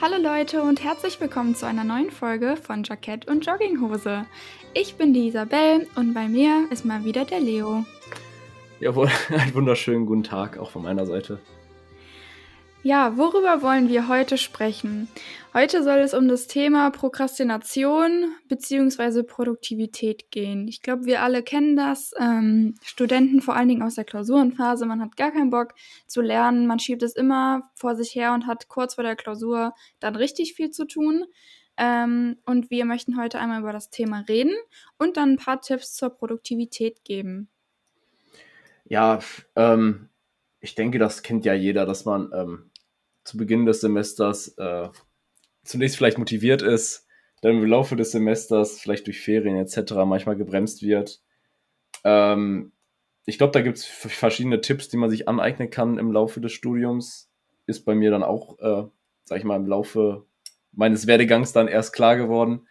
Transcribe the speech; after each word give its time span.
Hallo 0.00 0.14
Leute 0.16 0.62
und 0.62 0.84
herzlich 0.84 1.20
willkommen 1.20 1.56
zu 1.56 1.66
einer 1.66 1.82
neuen 1.82 2.12
Folge 2.12 2.56
von 2.56 2.84
Jackett 2.84 3.26
und 3.26 3.44
Jogginghose. 3.44 4.26
Ich 4.72 4.94
bin 4.94 5.12
die 5.12 5.26
Isabel 5.26 5.88
und 5.96 6.14
bei 6.14 6.28
mir 6.28 6.68
ist 6.70 6.84
mal 6.84 7.04
wieder 7.04 7.24
der 7.24 7.40
Leo. 7.40 7.84
Jawohl, 8.78 9.10
einen 9.28 9.52
wunderschönen 9.54 10.06
guten 10.06 10.22
Tag 10.22 10.56
auch 10.56 10.70
von 10.70 10.84
meiner 10.84 11.04
Seite. 11.04 11.40
Ja, 12.88 13.18
worüber 13.18 13.60
wollen 13.60 13.90
wir 13.90 14.08
heute 14.08 14.38
sprechen? 14.38 15.08
Heute 15.52 15.82
soll 15.82 15.98
es 15.98 16.14
um 16.14 16.26
das 16.26 16.46
Thema 16.46 16.88
Prokrastination 16.88 18.32
bzw. 18.48 19.24
Produktivität 19.24 20.30
gehen. 20.30 20.66
Ich 20.68 20.80
glaube, 20.80 21.04
wir 21.04 21.20
alle 21.20 21.42
kennen 21.42 21.76
das. 21.76 22.14
Ähm, 22.18 22.76
Studenten 22.82 23.42
vor 23.42 23.54
allen 23.54 23.68
Dingen 23.68 23.82
aus 23.82 23.96
der 23.96 24.04
Klausurenphase. 24.04 24.86
Man 24.86 25.02
hat 25.02 25.18
gar 25.18 25.32
keinen 25.32 25.50
Bock 25.50 25.74
zu 26.06 26.22
lernen. 26.22 26.66
Man 26.66 26.78
schiebt 26.78 27.02
es 27.02 27.14
immer 27.14 27.70
vor 27.74 27.94
sich 27.94 28.14
her 28.14 28.32
und 28.32 28.46
hat 28.46 28.68
kurz 28.68 28.94
vor 28.94 29.04
der 29.04 29.16
Klausur 29.16 29.74
dann 30.00 30.16
richtig 30.16 30.54
viel 30.54 30.70
zu 30.70 30.86
tun. 30.86 31.26
Ähm, 31.76 32.38
und 32.46 32.70
wir 32.70 32.86
möchten 32.86 33.20
heute 33.20 33.38
einmal 33.38 33.60
über 33.60 33.74
das 33.74 33.90
Thema 33.90 34.24
reden 34.30 34.54
und 34.96 35.18
dann 35.18 35.32
ein 35.32 35.36
paar 35.36 35.60
Tipps 35.60 35.92
zur 35.92 36.08
Produktivität 36.08 37.04
geben. 37.04 37.50
Ja, 38.86 39.18
ähm, 39.56 40.08
ich 40.60 40.74
denke, 40.74 40.98
das 40.98 41.22
kennt 41.22 41.44
ja 41.44 41.54
jeder, 41.54 41.86
dass 41.86 42.04
man 42.04 42.30
ähm, 42.34 42.67
zu 43.28 43.36
Beginn 43.36 43.66
des 43.66 43.80
Semesters 43.80 44.48
äh, 44.58 44.88
zunächst 45.62 45.96
vielleicht 45.96 46.18
motiviert 46.18 46.62
ist, 46.62 47.06
dann 47.42 47.52
im 47.52 47.64
Laufe 47.66 47.94
des 47.94 48.10
Semesters, 48.10 48.80
vielleicht 48.80 49.06
durch 49.06 49.20
Ferien 49.20 49.56
etc., 49.56 49.92
manchmal 50.06 50.36
gebremst 50.36 50.82
wird. 50.82 51.20
Ähm, 52.04 52.72
ich 53.26 53.38
glaube, 53.38 53.52
da 53.52 53.60
gibt 53.60 53.78
es 53.78 53.84
verschiedene 53.84 54.60
Tipps, 54.60 54.88
die 54.88 54.96
man 54.96 55.10
sich 55.10 55.28
aneignen 55.28 55.70
kann 55.70 55.98
im 55.98 56.10
Laufe 56.10 56.40
des 56.40 56.52
Studiums. 56.52 57.30
Ist 57.66 57.84
bei 57.84 57.94
mir 57.94 58.10
dann 58.10 58.22
auch, 58.22 58.58
äh, 58.60 58.88
sag 59.24 59.38
ich 59.38 59.44
mal, 59.44 59.56
im 59.56 59.66
Laufe 59.66 60.24
meines 60.72 61.06
Werdegangs 61.06 61.52
dann 61.52 61.68
erst 61.68 61.92
klar 61.92 62.16
geworden. 62.16 62.66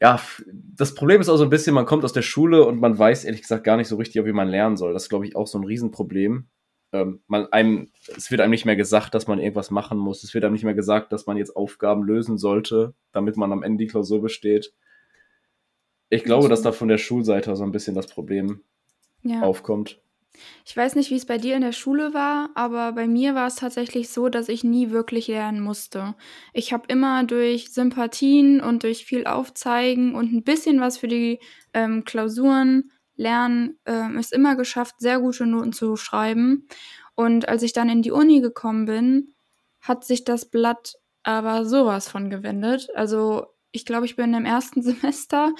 Ja, 0.00 0.20
das 0.46 0.94
Problem 0.94 1.20
ist 1.20 1.28
auch 1.28 1.36
so 1.36 1.44
ein 1.44 1.50
bisschen, 1.50 1.74
man 1.74 1.84
kommt 1.84 2.04
aus 2.04 2.12
der 2.12 2.22
Schule 2.22 2.64
und 2.64 2.80
man 2.80 2.96
weiß 2.96 3.24
ehrlich 3.24 3.42
gesagt 3.42 3.64
gar 3.64 3.76
nicht 3.76 3.88
so 3.88 3.96
richtig, 3.96 4.24
wie 4.24 4.32
man 4.32 4.48
lernen 4.48 4.76
soll. 4.76 4.92
Das 4.92 5.02
ist, 5.02 5.08
glaube 5.08 5.26
ich, 5.26 5.36
auch 5.36 5.46
so 5.46 5.58
ein 5.58 5.64
Riesenproblem 5.64 6.48
ähm, 6.92 7.22
man 7.26 7.46
einem, 7.52 7.90
es 8.16 8.30
wird 8.30 8.40
einem 8.40 8.50
nicht 8.50 8.64
mehr 8.64 8.76
gesagt, 8.76 9.14
dass 9.14 9.26
man 9.26 9.38
irgendwas 9.38 9.70
machen 9.70 9.98
muss. 9.98 10.24
Es 10.24 10.34
wird 10.34 10.44
einem 10.44 10.54
nicht 10.54 10.64
mehr 10.64 10.74
gesagt, 10.74 11.12
dass 11.12 11.26
man 11.26 11.36
jetzt 11.36 11.56
Aufgaben 11.56 12.02
lösen 12.02 12.38
sollte, 12.38 12.94
damit 13.12 13.36
man 13.36 13.52
am 13.52 13.62
Ende 13.62 13.84
die 13.84 13.90
Klausur 13.90 14.20
besteht. 14.20 14.72
Ich 16.08 16.24
glaube, 16.24 16.48
dass 16.48 16.62
da 16.62 16.72
von 16.72 16.88
der 16.88 16.98
Schulseite 16.98 17.54
so 17.54 17.62
ein 17.62 17.72
bisschen 17.72 17.94
das 17.94 18.08
Problem 18.08 18.62
ja. 19.22 19.42
aufkommt. 19.42 20.00
Ich 20.64 20.76
weiß 20.76 20.94
nicht, 20.94 21.10
wie 21.10 21.16
es 21.16 21.26
bei 21.26 21.38
dir 21.38 21.56
in 21.56 21.62
der 21.62 21.72
Schule 21.72 22.14
war, 22.14 22.50
aber 22.54 22.92
bei 22.92 23.06
mir 23.06 23.34
war 23.34 23.46
es 23.46 23.56
tatsächlich 23.56 24.08
so, 24.08 24.28
dass 24.28 24.48
ich 24.48 24.64
nie 24.64 24.90
wirklich 24.90 25.28
lernen 25.28 25.60
musste. 25.60 26.14
Ich 26.52 26.72
habe 26.72 26.84
immer 26.88 27.24
durch 27.24 27.70
Sympathien 27.72 28.60
und 28.60 28.82
durch 28.82 29.04
viel 29.04 29.26
Aufzeigen 29.26 30.14
und 30.14 30.32
ein 30.32 30.42
bisschen 30.42 30.80
was 30.80 30.98
für 30.98 31.08
die 31.08 31.40
ähm, 31.74 32.04
Klausuren 32.04 32.90
Lernen 33.20 33.78
äh, 33.84 34.08
es 34.18 34.32
immer 34.32 34.56
geschafft, 34.56 34.96
sehr 34.98 35.20
gute 35.20 35.46
Noten 35.46 35.72
zu 35.72 35.96
schreiben. 35.96 36.66
Und 37.14 37.48
als 37.48 37.62
ich 37.62 37.74
dann 37.74 37.90
in 37.90 38.02
die 38.02 38.12
Uni 38.12 38.40
gekommen 38.40 38.86
bin, 38.86 39.34
hat 39.80 40.04
sich 40.04 40.24
das 40.24 40.50
Blatt 40.50 40.94
aber 41.22 41.66
sowas 41.66 42.08
von 42.08 42.30
gewendet. 42.30 42.88
Also 42.94 43.46
ich 43.72 43.84
glaube, 43.84 44.06
ich 44.06 44.16
bin 44.16 44.32
im 44.32 44.46
ersten 44.46 44.82
Semester 44.82 45.52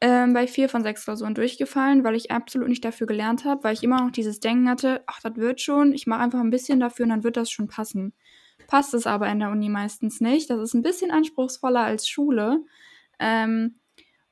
äh, 0.00 0.26
bei 0.26 0.48
vier 0.48 0.68
von 0.68 0.82
sechs 0.82 1.04
Klausuren 1.04 1.34
durchgefallen, 1.34 2.02
weil 2.02 2.16
ich 2.16 2.32
absolut 2.32 2.68
nicht 2.68 2.84
dafür 2.84 3.06
gelernt 3.06 3.44
habe, 3.44 3.62
weil 3.62 3.74
ich 3.74 3.84
immer 3.84 4.02
noch 4.02 4.10
dieses 4.10 4.40
Denken 4.40 4.68
hatte, 4.68 5.04
ach, 5.06 5.20
das 5.22 5.36
wird 5.36 5.60
schon, 5.60 5.92
ich 5.92 6.08
mache 6.08 6.20
einfach 6.22 6.40
ein 6.40 6.50
bisschen 6.50 6.80
dafür 6.80 7.04
und 7.04 7.10
dann 7.10 7.24
wird 7.24 7.36
das 7.36 7.50
schon 7.50 7.68
passen. 7.68 8.14
Passt 8.66 8.94
es 8.94 9.06
aber 9.06 9.28
in 9.28 9.38
der 9.38 9.50
Uni 9.50 9.68
meistens 9.68 10.20
nicht. 10.20 10.50
Das 10.50 10.60
ist 10.60 10.74
ein 10.74 10.82
bisschen 10.82 11.12
anspruchsvoller 11.12 11.82
als 11.82 12.08
Schule. 12.08 12.64
Ähm, 13.20 13.78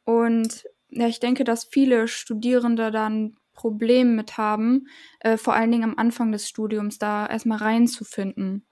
und 0.05 0.65
ja, 0.95 1.09
ich 1.09 1.21
denke, 1.21 1.45
dass 1.45 1.65
viele 1.65 2.09
Studierende 2.09 2.91
dann 2.91 3.37
Probleme 3.53 4.11
mit 4.11 4.37
haben, 4.37 4.89
äh, 5.21 5.37
vor 5.37 5.55
allen 5.55 5.71
Dingen 5.71 5.85
am 5.85 5.97
Anfang 5.97 6.33
des 6.33 6.49
Studiums 6.49 6.99
da 6.99 7.27
erstmal 7.27 7.59
reinzufinden. 7.59 8.67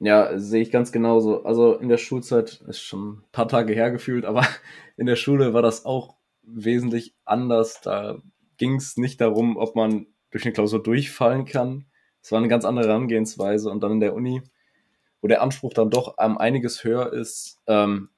Ja, 0.00 0.38
sehe 0.38 0.62
ich 0.62 0.70
ganz 0.70 0.92
genauso. 0.92 1.44
Also 1.44 1.74
in 1.74 1.88
der 1.88 1.98
Schulzeit 1.98 2.60
ist 2.68 2.80
schon 2.80 3.18
ein 3.18 3.24
paar 3.32 3.48
Tage 3.48 3.72
hergefühlt, 3.72 4.24
aber 4.24 4.46
in 4.96 5.06
der 5.06 5.16
Schule 5.16 5.54
war 5.54 5.62
das 5.62 5.84
auch 5.84 6.16
wesentlich 6.42 7.14
anders. 7.24 7.80
Da 7.80 8.18
ging 8.56 8.76
es 8.76 8.96
nicht 8.96 9.20
darum, 9.20 9.56
ob 9.56 9.74
man 9.74 10.06
durch 10.30 10.44
eine 10.44 10.52
Klausur 10.52 10.82
durchfallen 10.82 11.44
kann. 11.44 11.86
Es 12.22 12.30
war 12.30 12.38
eine 12.38 12.48
ganz 12.48 12.64
andere 12.64 12.88
Herangehensweise. 12.88 13.70
Und 13.70 13.82
dann 13.82 13.92
in 13.92 14.00
der 14.00 14.14
Uni, 14.14 14.42
wo 15.20 15.28
der 15.28 15.42
Anspruch 15.42 15.74
dann 15.74 15.90
doch 15.90 16.16
einiges 16.18 16.84
höher 16.84 17.12
ist, 17.12 17.58
ähm, 17.66 18.10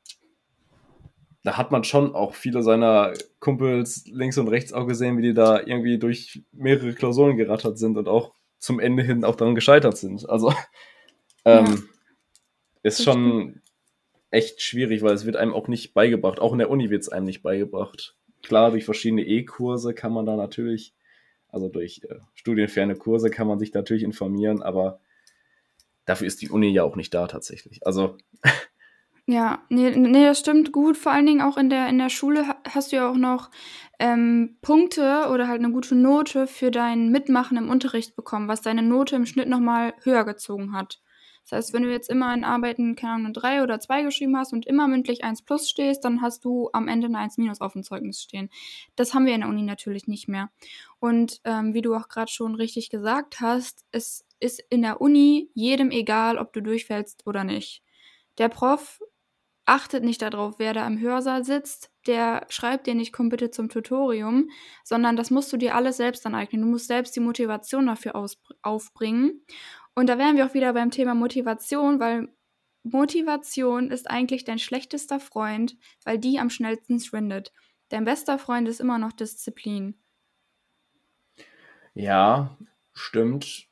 da 1.43 1.57
hat 1.57 1.71
man 1.71 1.85
schon 1.85 2.15
auch 2.15 2.35
viele 2.35 2.63
seiner 2.63 3.15
Kumpels 3.39 4.05
links 4.07 4.37
und 4.39 4.49
rechts 4.49 4.73
auch 4.73 4.87
gesehen, 4.87 5.17
wie 5.19 5.23
die 5.23 5.35
da 5.35 5.59
irgendwie 5.59 5.99
durch 5.99 6.43
mehrere 6.53 6.93
Klausuren 6.93 7.37
gerattert 7.37 7.79
sind 7.79 7.97
und 7.97 8.09
auch 8.09 8.35
zum 8.59 8.79
Ende 8.79 9.03
hin 9.03 9.25
auch 9.25 9.37
daran 9.37 9.55
gescheitert 9.55 9.97
sind. 9.97 10.29
Also 10.29 10.53
ähm, 11.45 11.67
ja. 11.67 11.77
ist 12.83 13.03
schon 13.03 13.63
echt 14.31 14.61
schwierig, 14.61 15.03
weil 15.03 15.15
es 15.15 15.25
wird 15.25 15.37
einem 15.37 15.55
auch 15.55 15.67
nicht 15.67 15.95
beigebracht. 15.95 16.41
Auch 16.41 16.53
in 16.53 16.59
der 16.59 16.71
Uni 16.71 16.91
wird 16.91 17.03
es 17.03 17.09
einem 17.09 17.27
nicht 17.27 17.43
beigebracht. 17.43 18.17
Klar, 18.43 18.71
durch 18.71 18.85
verschiedene 18.85 19.23
E-Kurse 19.23 19.95
kann 19.95 20.13
man 20.13 20.27
da 20.27 20.37
natürlich, 20.37 20.95
also 21.49 21.69
durch 21.69 22.03
äh, 22.09 22.17
studienferne 22.35 22.97
Kurse 22.97 23.31
kann 23.31 23.47
man 23.47 23.59
sich 23.59 23.73
natürlich 23.73 24.03
informieren, 24.03 24.63
aber 24.63 25.01
dafür 26.05 26.27
ist 26.27 26.43
die 26.43 26.51
Uni 26.51 26.69
ja 26.69 26.85
auch 26.85 26.97
nicht 26.97 27.13
da 27.15 27.27
tatsächlich. 27.27 27.87
Also 27.87 28.19
Ja, 29.31 29.63
nee, 29.69 29.91
nee, 29.91 30.25
das 30.25 30.41
stimmt 30.41 30.73
gut. 30.73 30.97
Vor 30.97 31.13
allen 31.13 31.27
Dingen 31.27 31.41
auch 31.41 31.57
in 31.57 31.71
der, 31.71 31.89
in 31.89 31.99
der 31.99 32.09
Schule 32.09 32.57
hast 32.69 32.91
du 32.91 32.97
ja 32.97 33.09
auch 33.09 33.17
noch 33.17 33.51
ähm, 34.01 34.57
Punkte 34.61 35.29
oder 35.31 35.47
halt 35.47 35.61
eine 35.63 35.73
gute 35.73 35.95
Note 35.95 36.49
für 36.49 36.73
dein 36.73 37.11
Mitmachen 37.11 37.57
im 37.57 37.69
Unterricht 37.69 38.17
bekommen, 38.17 38.49
was 38.49 38.61
deine 38.61 38.83
Note 38.83 39.15
im 39.15 39.27
Schnitt 39.27 39.49
nochmal 39.49 39.95
höher 40.03 40.25
gezogen 40.25 40.73
hat. 40.73 41.01
Das 41.45 41.53
heißt, 41.53 41.73
wenn 41.73 41.85
du 41.85 41.93
jetzt 41.93 42.11
immer 42.11 42.35
in 42.35 42.43
Arbeiten, 42.43 42.97
keine 42.97 43.13
Ahnung, 43.15 43.27
eine 43.27 43.33
3 43.35 43.63
oder 43.63 43.79
2 43.79 44.03
geschrieben 44.03 44.37
hast 44.37 44.53
und 44.53 44.67
immer 44.67 44.89
mündlich 44.89 45.23
1 45.23 45.43
plus 45.43 45.71
stehst, 45.71 46.05
dann 46.05 46.23
hast 46.23 46.45
du 46.45 46.69
am 46.73 46.89
Ende 46.89 47.07
eine 47.07 47.19
1 47.19 47.39
minus 47.39 47.61
auf 47.61 47.75
dem 47.75 47.85
Zeugnis 47.85 48.21
stehen. 48.23 48.51
Das 48.97 49.15
haben 49.15 49.27
wir 49.27 49.35
in 49.35 49.43
der 49.43 49.49
Uni 49.49 49.63
natürlich 49.63 50.09
nicht 50.09 50.29
mehr. 50.29 50.51
Und 50.99 51.41
ähm, 51.45 51.73
wie 51.73 51.83
du 51.83 51.95
auch 51.95 52.09
gerade 52.09 52.33
schon 52.33 52.57
richtig 52.57 52.91
gesagt 52.91 53.41
hast, 53.41 53.85
es 53.93 54.27
ist 54.41 54.61
in 54.71 54.83
der 54.83 55.01
Uni 55.01 55.51
jedem 55.55 55.93
egal, 55.93 56.37
ob 56.37 56.53
du 56.53 56.63
durchfällst 56.63 57.27
oder 57.27 57.45
nicht. 57.45 57.85
Der 58.39 58.49
Prof 58.49 59.01
achtet 59.71 60.03
nicht 60.03 60.21
darauf, 60.21 60.59
wer 60.59 60.75
da 60.75 60.85
im 60.85 60.99
Hörsaal 60.99 61.45
sitzt, 61.45 61.93
der 62.09 62.45
schreibt 62.49 62.89
dir 62.89 62.97
nicht, 62.97 63.13
komm 63.13 63.29
bitte 63.29 63.53
zum 63.53 63.69
Tutorium, 63.69 64.51
sondern 64.83 65.15
das 65.15 65.31
musst 65.31 65.53
du 65.53 65.57
dir 65.57 65.77
alles 65.77 65.97
selbst 65.97 66.27
aneignen. 66.27 66.63
Du 66.63 66.69
musst 66.69 66.89
selbst 66.89 67.15
die 67.15 67.21
Motivation 67.21 67.87
dafür 67.87 68.21
aufbringen. 68.63 69.45
Und 69.95 70.09
da 70.09 70.19
wären 70.19 70.37
wir 70.37 70.47
auch 70.47 70.55
wieder 70.55 70.73
beim 70.73 70.91
Thema 70.91 71.15
Motivation, 71.15 72.01
weil 72.01 72.29
Motivation 72.83 73.93
ist 73.93 74.11
eigentlich 74.11 74.43
dein 74.43 74.59
schlechtester 74.59 75.21
Freund, 75.21 75.77
weil 76.05 76.19
die 76.19 76.41
am 76.41 76.51
schnellsten 76.51 76.99
schwindet. 76.99 77.53
Dein 77.91 78.05
bester 78.05 78.41
Freund 78.41 78.67
ist 78.67 78.81
immer 78.81 78.99
noch 78.99 79.13
Disziplin. 79.13 80.03
Ja, 81.95 82.57
stimmt. 82.93 83.69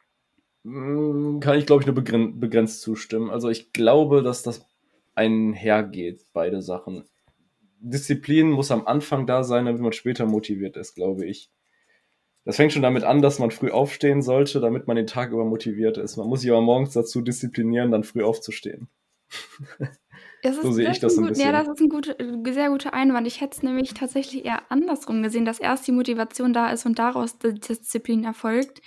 Hm, 0.62 1.40
kann 1.40 1.58
ich, 1.58 1.66
glaube 1.66 1.82
ich, 1.82 1.86
nur 1.88 1.96
begrenzt 1.96 2.82
zustimmen. 2.82 3.30
Also 3.30 3.48
ich 3.48 3.72
glaube, 3.72 4.22
dass 4.22 4.44
das 4.44 4.64
einhergeht, 5.18 6.24
beide 6.32 6.62
Sachen. 6.62 7.04
Disziplin 7.80 8.50
muss 8.50 8.70
am 8.70 8.86
Anfang 8.86 9.26
da 9.26 9.44
sein, 9.44 9.66
damit 9.66 9.82
man 9.82 9.92
später 9.92 10.26
motiviert 10.26 10.76
ist, 10.76 10.94
glaube 10.94 11.26
ich. 11.26 11.50
Das 12.44 12.56
fängt 12.56 12.72
schon 12.72 12.82
damit 12.82 13.04
an, 13.04 13.20
dass 13.20 13.38
man 13.38 13.50
früh 13.50 13.70
aufstehen 13.70 14.22
sollte, 14.22 14.60
damit 14.60 14.86
man 14.86 14.96
den 14.96 15.06
Tag 15.06 15.32
über 15.32 15.44
motiviert 15.44 15.98
ist. 15.98 16.16
Man 16.16 16.28
muss 16.28 16.40
sich 16.40 16.50
aber 16.50 16.62
morgens 16.62 16.92
dazu 16.92 17.20
disziplinieren, 17.20 17.90
dann 17.90 18.04
früh 18.04 18.24
aufzustehen. 18.24 18.88
so 20.62 20.72
sehe 20.72 20.90
ich 20.90 21.00
das 21.00 21.18
ein, 21.18 21.24
ein 21.24 21.28
bisschen. 21.28 21.44
Ja, 21.44 21.52
das 21.52 21.68
ist 21.68 21.80
ein 21.80 21.90
gut, 21.90 22.16
sehr 22.54 22.70
guter 22.70 22.94
Einwand. 22.94 23.26
Ich 23.26 23.40
hätte 23.40 23.56
es 23.56 23.62
nämlich 23.62 23.92
tatsächlich 23.92 24.46
eher 24.46 24.62
andersrum 24.70 25.22
gesehen, 25.22 25.44
dass 25.44 25.60
erst 25.60 25.86
die 25.86 25.92
Motivation 25.92 26.54
da 26.54 26.70
ist 26.70 26.86
und 26.86 26.98
daraus 26.98 27.38
die 27.38 27.52
Disziplin 27.52 28.24
erfolgt. 28.24 28.80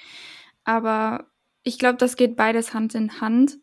Aber 0.64 1.28
ich 1.64 1.78
glaube, 1.78 1.98
das 1.98 2.16
geht 2.16 2.36
beides 2.36 2.74
Hand 2.74 2.96
in 2.96 3.22
Hand. 3.22 3.60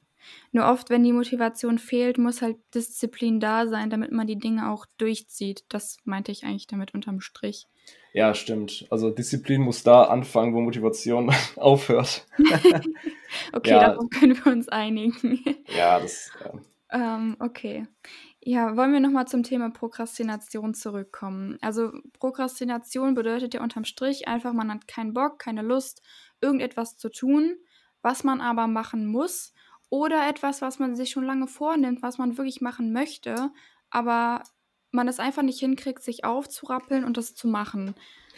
Nur 0.53 0.67
oft, 0.67 0.91
wenn 0.91 1.05
die 1.05 1.13
Motivation 1.13 1.79
fehlt, 1.79 2.19
muss 2.19 2.43
halt 2.43 2.57
Disziplin 2.75 3.41
da 3.41 3.67
sein, 3.67 3.91
damit 3.91 4.13
man 4.13 4.27
die 4.27 4.39
Dinge 4.39 4.71
auch 4.71 4.87
durchzieht. 4.97 5.65
Das 5.69 5.99
meinte 6.05 6.33
ich 6.33 6.45
eigentlich 6.45 6.67
damit 6.67 6.95
unterm 6.95 7.21
Strich. 7.21 7.67
Ja, 8.13 8.35
stimmt. 8.35 8.87
Also 8.91 9.11
Disziplin 9.11 9.63
muss 9.63 9.83
da 9.83 10.05
anfangen, 10.05 10.55
wo 10.55 10.61
Motivation 10.61 11.31
aufhört. 11.57 12.27
okay, 13.53 13.71
ja. 13.71 13.81
darauf 13.81 14.09
können 14.11 14.37
wir 14.43 14.53
uns 14.53 14.69
einigen. 14.69 15.41
ja, 15.77 16.01
das. 16.01 16.31
Ja. 16.43 16.53
Ähm, 16.91 17.37
okay. 17.39 17.87
Ja, 18.41 18.77
wollen 18.77 18.93
wir 18.93 19.01
nochmal 19.01 19.29
zum 19.29 19.43
Thema 19.43 19.71
Prokrastination 19.71 20.73
zurückkommen. 20.73 21.59
Also 21.61 21.93
Prokrastination 22.19 23.15
bedeutet 23.15 23.53
ja 23.53 23.63
unterm 23.63 23.85
Strich 23.85 24.27
einfach, 24.27 24.55
man 24.55 24.73
hat 24.73 24.89
keinen 24.89 25.13
Bock, 25.13 25.39
keine 25.39 25.61
Lust, 25.61 26.03
irgendetwas 26.41 26.97
zu 26.97 27.11
tun, 27.11 27.59
was 28.01 28.25
man 28.25 28.41
aber 28.41 28.67
machen 28.67 29.07
muss 29.07 29.53
oder 29.91 30.29
etwas, 30.29 30.63
was 30.63 30.79
man 30.79 30.97
sich 30.97 31.11
schon 31.11 31.25
lange 31.25 31.47
vornimmt, 31.47 32.03
was 32.03 32.19
man 32.19 32.37
wirklich 32.37 32.61
machen 32.61 32.93
möchte, 32.93 33.51
aber 33.91 34.43
man 34.91 35.09
es 35.09 35.21
einfach 35.21 35.43
nicht 35.43 35.61
hinkriegt, 35.61 36.03
sich 36.03 36.25
aufzurappeln 36.25 37.05
und 37.05 37.17
das 37.17 37.35
zu 37.35 37.49
machen. 37.49 37.95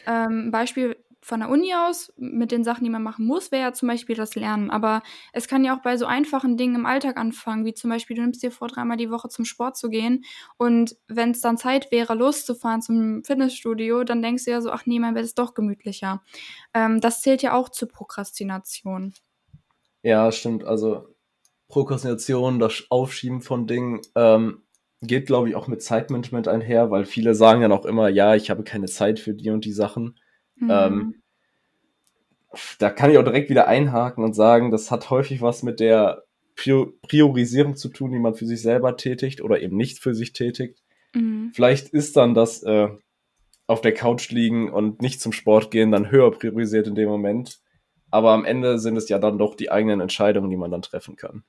Ähm, 0.06 0.50
Beispiel 0.50 0.96
von 1.22 1.40
der 1.40 1.50
Uni 1.50 1.74
aus, 1.74 2.12
mit 2.16 2.50
den 2.50 2.64
Sachen, 2.64 2.84
die 2.84 2.90
man 2.90 3.02
machen 3.02 3.26
muss, 3.26 3.52
wäre 3.52 3.62
ja 3.62 3.72
zum 3.72 3.88
Beispiel 3.88 4.16
das 4.16 4.34
Lernen. 4.34 4.70
Aber 4.70 5.02
es 5.32 5.48
kann 5.48 5.64
ja 5.64 5.76
auch 5.76 5.82
bei 5.82 5.96
so 5.96 6.06
einfachen 6.06 6.56
Dingen 6.56 6.76
im 6.76 6.86
Alltag 6.86 7.18
anfangen, 7.18 7.66
wie 7.66 7.74
zum 7.74 7.90
Beispiel, 7.90 8.16
du 8.16 8.22
nimmst 8.22 8.42
dir 8.42 8.50
vor, 8.50 8.68
dreimal 8.68 8.96
die 8.96 9.10
Woche 9.10 9.28
zum 9.28 9.44
Sport 9.44 9.76
zu 9.76 9.90
gehen. 9.90 10.24
Und 10.56 10.96
wenn 11.08 11.32
es 11.32 11.40
dann 11.40 11.58
Zeit 11.58 11.92
wäre, 11.92 12.14
loszufahren 12.14 12.80
zum 12.80 13.22
Fitnessstudio, 13.22 14.04
dann 14.04 14.22
denkst 14.22 14.46
du 14.46 14.50
ja 14.50 14.60
so, 14.62 14.70
ach 14.70 14.86
nee, 14.86 14.98
mein 14.98 15.14
Bett 15.14 15.24
ist 15.24 15.38
doch 15.38 15.52
gemütlicher. 15.52 16.22
Ähm, 16.72 17.00
das 17.00 17.20
zählt 17.20 17.42
ja 17.42 17.52
auch 17.52 17.68
zur 17.68 17.88
Prokrastination. 17.88 19.12
Ja, 20.02 20.32
stimmt. 20.32 20.64
Also 20.64 21.09
Prokrastination, 21.70 22.58
das 22.58 22.84
Aufschieben 22.90 23.40
von 23.40 23.66
Dingen, 23.66 24.00
ähm, 24.14 24.62
geht, 25.02 25.26
glaube 25.26 25.48
ich, 25.48 25.54
auch 25.54 25.66
mit 25.66 25.82
Zeitmanagement 25.82 26.46
einher, 26.46 26.90
weil 26.90 27.06
viele 27.06 27.34
sagen 27.34 27.62
dann 27.62 27.72
auch 27.72 27.86
immer, 27.86 28.08
ja, 28.08 28.34
ich 28.34 28.50
habe 28.50 28.64
keine 28.64 28.86
Zeit 28.86 29.18
für 29.18 29.32
die 29.32 29.50
und 29.50 29.64
die 29.64 29.72
Sachen. 29.72 30.18
Mhm. 30.56 30.70
Ähm, 30.70 31.14
da 32.78 32.90
kann 32.90 33.10
ich 33.10 33.18
auch 33.18 33.24
direkt 33.24 33.48
wieder 33.48 33.68
einhaken 33.68 34.24
und 34.24 34.34
sagen, 34.34 34.70
das 34.70 34.90
hat 34.90 35.08
häufig 35.10 35.40
was 35.40 35.62
mit 35.62 35.80
der 35.80 36.24
Priorisierung 36.54 37.76
zu 37.76 37.88
tun, 37.88 38.12
die 38.12 38.18
man 38.18 38.34
für 38.34 38.46
sich 38.46 38.60
selber 38.60 38.96
tätigt 38.96 39.40
oder 39.40 39.60
eben 39.62 39.76
nicht 39.76 40.00
für 40.00 40.14
sich 40.14 40.32
tätigt. 40.32 40.82
Mhm. 41.14 41.52
Vielleicht 41.54 41.88
ist 41.88 42.16
dann 42.16 42.34
das 42.34 42.62
äh, 42.62 42.88
auf 43.66 43.80
der 43.80 43.94
Couch 43.94 44.30
liegen 44.30 44.70
und 44.70 45.00
nicht 45.00 45.20
zum 45.20 45.32
Sport 45.32 45.70
gehen 45.70 45.92
dann 45.92 46.10
höher 46.10 46.30
priorisiert 46.32 46.86
in 46.88 46.94
dem 46.94 47.08
Moment. 47.08 47.60
Aber 48.10 48.32
am 48.32 48.44
Ende 48.44 48.78
sind 48.78 48.96
es 48.96 49.08
ja 49.08 49.18
dann 49.18 49.38
doch 49.38 49.54
die 49.54 49.70
eigenen 49.70 50.00
Entscheidungen, 50.00 50.50
die 50.50 50.56
man 50.56 50.72
dann 50.72 50.82
treffen 50.82 51.16
kann. 51.16 51.44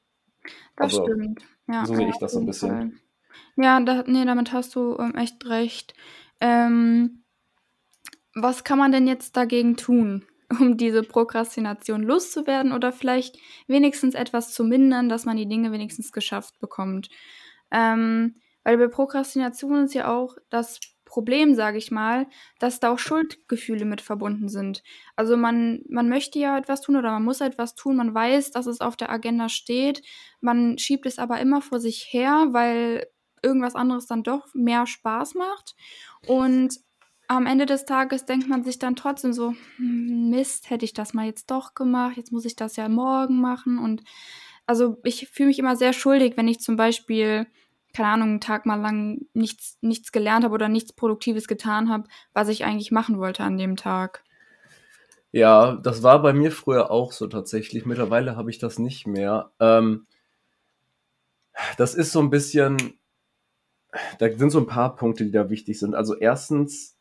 Das 0.75 0.97
also, 0.97 1.05
stimmt. 1.05 1.41
Ja, 1.67 1.85
so 1.85 1.95
sehe 1.95 2.09
ich 2.09 2.17
das 2.17 2.33
so 2.33 2.39
ein 2.39 2.45
bisschen. 2.45 2.69
Fall. 2.69 2.91
Ja, 3.55 3.79
da, 3.79 4.03
nee, 4.07 4.25
damit 4.25 4.51
hast 4.53 4.75
du 4.75 4.97
ähm, 4.99 5.15
echt 5.15 5.45
recht. 5.45 5.93
Ähm, 6.39 7.23
was 8.33 8.63
kann 8.63 8.79
man 8.79 8.91
denn 8.91 9.07
jetzt 9.07 9.35
dagegen 9.37 9.77
tun, 9.77 10.25
um 10.59 10.77
diese 10.77 11.03
Prokrastination 11.03 12.03
loszuwerden 12.03 12.71
oder 12.71 12.91
vielleicht 12.91 13.37
wenigstens 13.67 14.15
etwas 14.15 14.53
zu 14.53 14.63
mindern, 14.63 15.09
dass 15.09 15.25
man 15.25 15.37
die 15.37 15.47
Dinge 15.47 15.71
wenigstens 15.71 16.11
geschafft 16.11 16.59
bekommt? 16.59 17.09
Ähm, 17.71 18.35
weil 18.63 18.77
bei 18.77 18.87
Prokrastination 18.87 19.85
ist 19.85 19.93
ja 19.93 20.13
auch 20.13 20.35
das 20.49 20.79
Problem, 21.11 21.55
sage 21.55 21.77
ich 21.77 21.91
mal, 21.91 22.25
dass 22.57 22.79
da 22.79 22.93
auch 22.93 22.97
Schuldgefühle 22.97 23.83
mit 23.83 23.99
verbunden 23.99 24.47
sind. 24.47 24.81
Also 25.17 25.35
man, 25.35 25.81
man 25.89 26.07
möchte 26.07 26.39
ja 26.39 26.57
etwas 26.57 26.79
tun 26.79 26.95
oder 26.95 27.11
man 27.11 27.25
muss 27.25 27.41
etwas 27.41 27.75
tun, 27.75 27.97
man 27.97 28.15
weiß, 28.15 28.51
dass 28.51 28.65
es 28.65 28.79
auf 28.79 28.95
der 28.95 29.11
Agenda 29.11 29.49
steht, 29.49 30.03
man 30.39 30.77
schiebt 30.77 31.05
es 31.05 31.19
aber 31.19 31.41
immer 31.41 31.61
vor 31.61 31.81
sich 31.81 32.07
her, 32.11 32.47
weil 32.51 33.07
irgendwas 33.43 33.75
anderes 33.75 34.07
dann 34.07 34.23
doch 34.23 34.47
mehr 34.53 34.87
Spaß 34.87 35.35
macht. 35.35 35.75
Und 36.27 36.79
am 37.27 37.45
Ende 37.45 37.65
des 37.65 37.83
Tages 37.83 38.25
denkt 38.25 38.47
man 38.47 38.63
sich 38.63 38.79
dann 38.79 38.95
trotzdem 38.95 39.33
so, 39.33 39.53
hm, 39.75 40.29
Mist, 40.29 40.69
hätte 40.69 40.85
ich 40.85 40.93
das 40.93 41.13
mal 41.13 41.25
jetzt 41.25 41.51
doch 41.51 41.73
gemacht, 41.73 42.15
jetzt 42.15 42.31
muss 42.31 42.45
ich 42.45 42.55
das 42.55 42.77
ja 42.77 42.87
morgen 42.87 43.41
machen. 43.41 43.79
Und 43.79 44.01
also 44.65 44.97
ich 45.03 45.27
fühle 45.27 45.47
mich 45.47 45.59
immer 45.59 45.75
sehr 45.75 45.91
schuldig, 45.91 46.37
wenn 46.37 46.47
ich 46.47 46.61
zum 46.61 46.77
Beispiel 46.77 47.47
keine 47.93 48.09
Ahnung, 48.09 48.29
einen 48.29 48.41
Tag 48.41 48.65
mal 48.65 48.79
lang 48.79 49.19
nichts, 49.33 49.77
nichts 49.81 50.11
gelernt 50.11 50.43
habe 50.43 50.53
oder 50.53 50.69
nichts 50.69 50.93
Produktives 50.93 51.47
getan 51.47 51.89
habe, 51.89 52.05
was 52.33 52.47
ich 52.47 52.63
eigentlich 52.63 52.91
machen 52.91 53.19
wollte 53.19 53.43
an 53.43 53.57
dem 53.57 53.75
Tag. 53.75 54.23
Ja, 55.31 55.75
das 55.75 56.03
war 56.03 56.21
bei 56.21 56.33
mir 56.33 56.51
früher 56.51 56.91
auch 56.91 57.11
so 57.13 57.27
tatsächlich. 57.27 57.85
Mittlerweile 57.85 58.35
habe 58.35 58.49
ich 58.49 58.59
das 58.59 58.79
nicht 58.79 59.07
mehr. 59.07 59.51
Ähm, 59.59 60.05
das 61.77 61.95
ist 61.95 62.11
so 62.11 62.19
ein 62.19 62.29
bisschen, 62.29 62.99
da 64.19 64.29
sind 64.31 64.49
so 64.49 64.59
ein 64.59 64.67
paar 64.67 64.95
Punkte, 64.95 65.25
die 65.25 65.31
da 65.31 65.49
wichtig 65.49 65.79
sind. 65.79 65.95
Also 65.95 66.17
erstens, 66.17 66.97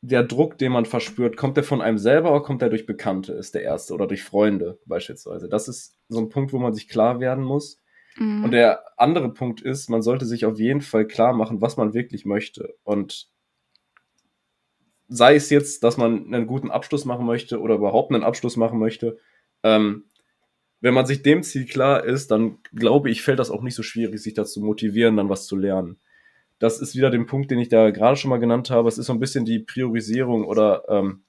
der 0.00 0.22
Druck, 0.22 0.58
den 0.58 0.72
man 0.72 0.84
verspürt, 0.84 1.36
kommt 1.36 1.56
der 1.56 1.64
von 1.64 1.80
einem 1.80 1.98
selber 1.98 2.30
oder 2.30 2.42
kommt 2.42 2.62
der 2.62 2.70
durch 2.70 2.86
Bekannte, 2.86 3.32
ist 3.32 3.54
der 3.54 3.62
erste, 3.62 3.94
oder 3.94 4.06
durch 4.06 4.22
Freunde 4.22 4.78
beispielsweise. 4.86 5.48
Das 5.48 5.68
ist 5.68 5.96
so 6.08 6.18
ein 6.20 6.28
Punkt, 6.28 6.52
wo 6.52 6.58
man 6.58 6.72
sich 6.72 6.88
klar 6.88 7.20
werden 7.20 7.44
muss. 7.44 7.80
Mhm. 8.18 8.44
Und 8.44 8.50
der 8.50 8.82
andere 8.98 9.32
Punkt 9.32 9.60
ist, 9.60 9.88
man 9.88 10.02
sollte 10.02 10.26
sich 10.26 10.44
auf 10.44 10.58
jeden 10.58 10.80
Fall 10.80 11.06
klar 11.06 11.32
machen, 11.32 11.60
was 11.60 11.76
man 11.76 11.94
wirklich 11.94 12.24
möchte. 12.24 12.74
Und 12.82 13.28
sei 15.08 15.36
es 15.36 15.50
jetzt, 15.50 15.84
dass 15.84 15.96
man 15.96 16.26
einen 16.26 16.46
guten 16.46 16.70
Abschluss 16.70 17.04
machen 17.04 17.26
möchte 17.26 17.60
oder 17.60 17.76
überhaupt 17.76 18.12
einen 18.12 18.24
Abschluss 18.24 18.56
machen 18.56 18.78
möchte, 18.78 19.18
ähm, 19.62 20.04
wenn 20.80 20.94
man 20.94 21.06
sich 21.06 21.22
dem 21.22 21.42
Ziel 21.42 21.66
klar 21.66 22.04
ist, 22.04 22.30
dann 22.30 22.58
glaube 22.72 23.10
ich, 23.10 23.22
fällt 23.22 23.40
das 23.40 23.50
auch 23.50 23.62
nicht 23.62 23.74
so 23.74 23.82
schwierig, 23.82 24.20
sich 24.20 24.34
dazu 24.34 24.60
motivieren, 24.60 25.16
dann 25.16 25.28
was 25.28 25.46
zu 25.46 25.56
lernen. 25.56 25.98
Das 26.60 26.80
ist 26.80 26.94
wieder 26.94 27.10
der 27.10 27.18
Punkt, 27.20 27.50
den 27.50 27.58
ich 27.58 27.68
da 27.68 27.90
gerade 27.90 28.16
schon 28.16 28.30
mal 28.30 28.38
genannt 28.38 28.70
habe. 28.70 28.88
Es 28.88 28.98
ist 28.98 29.06
so 29.06 29.12
ein 29.12 29.20
bisschen 29.20 29.44
die 29.44 29.60
Priorisierung 29.60 30.44
oder, 30.44 30.84
ähm, 30.88 31.22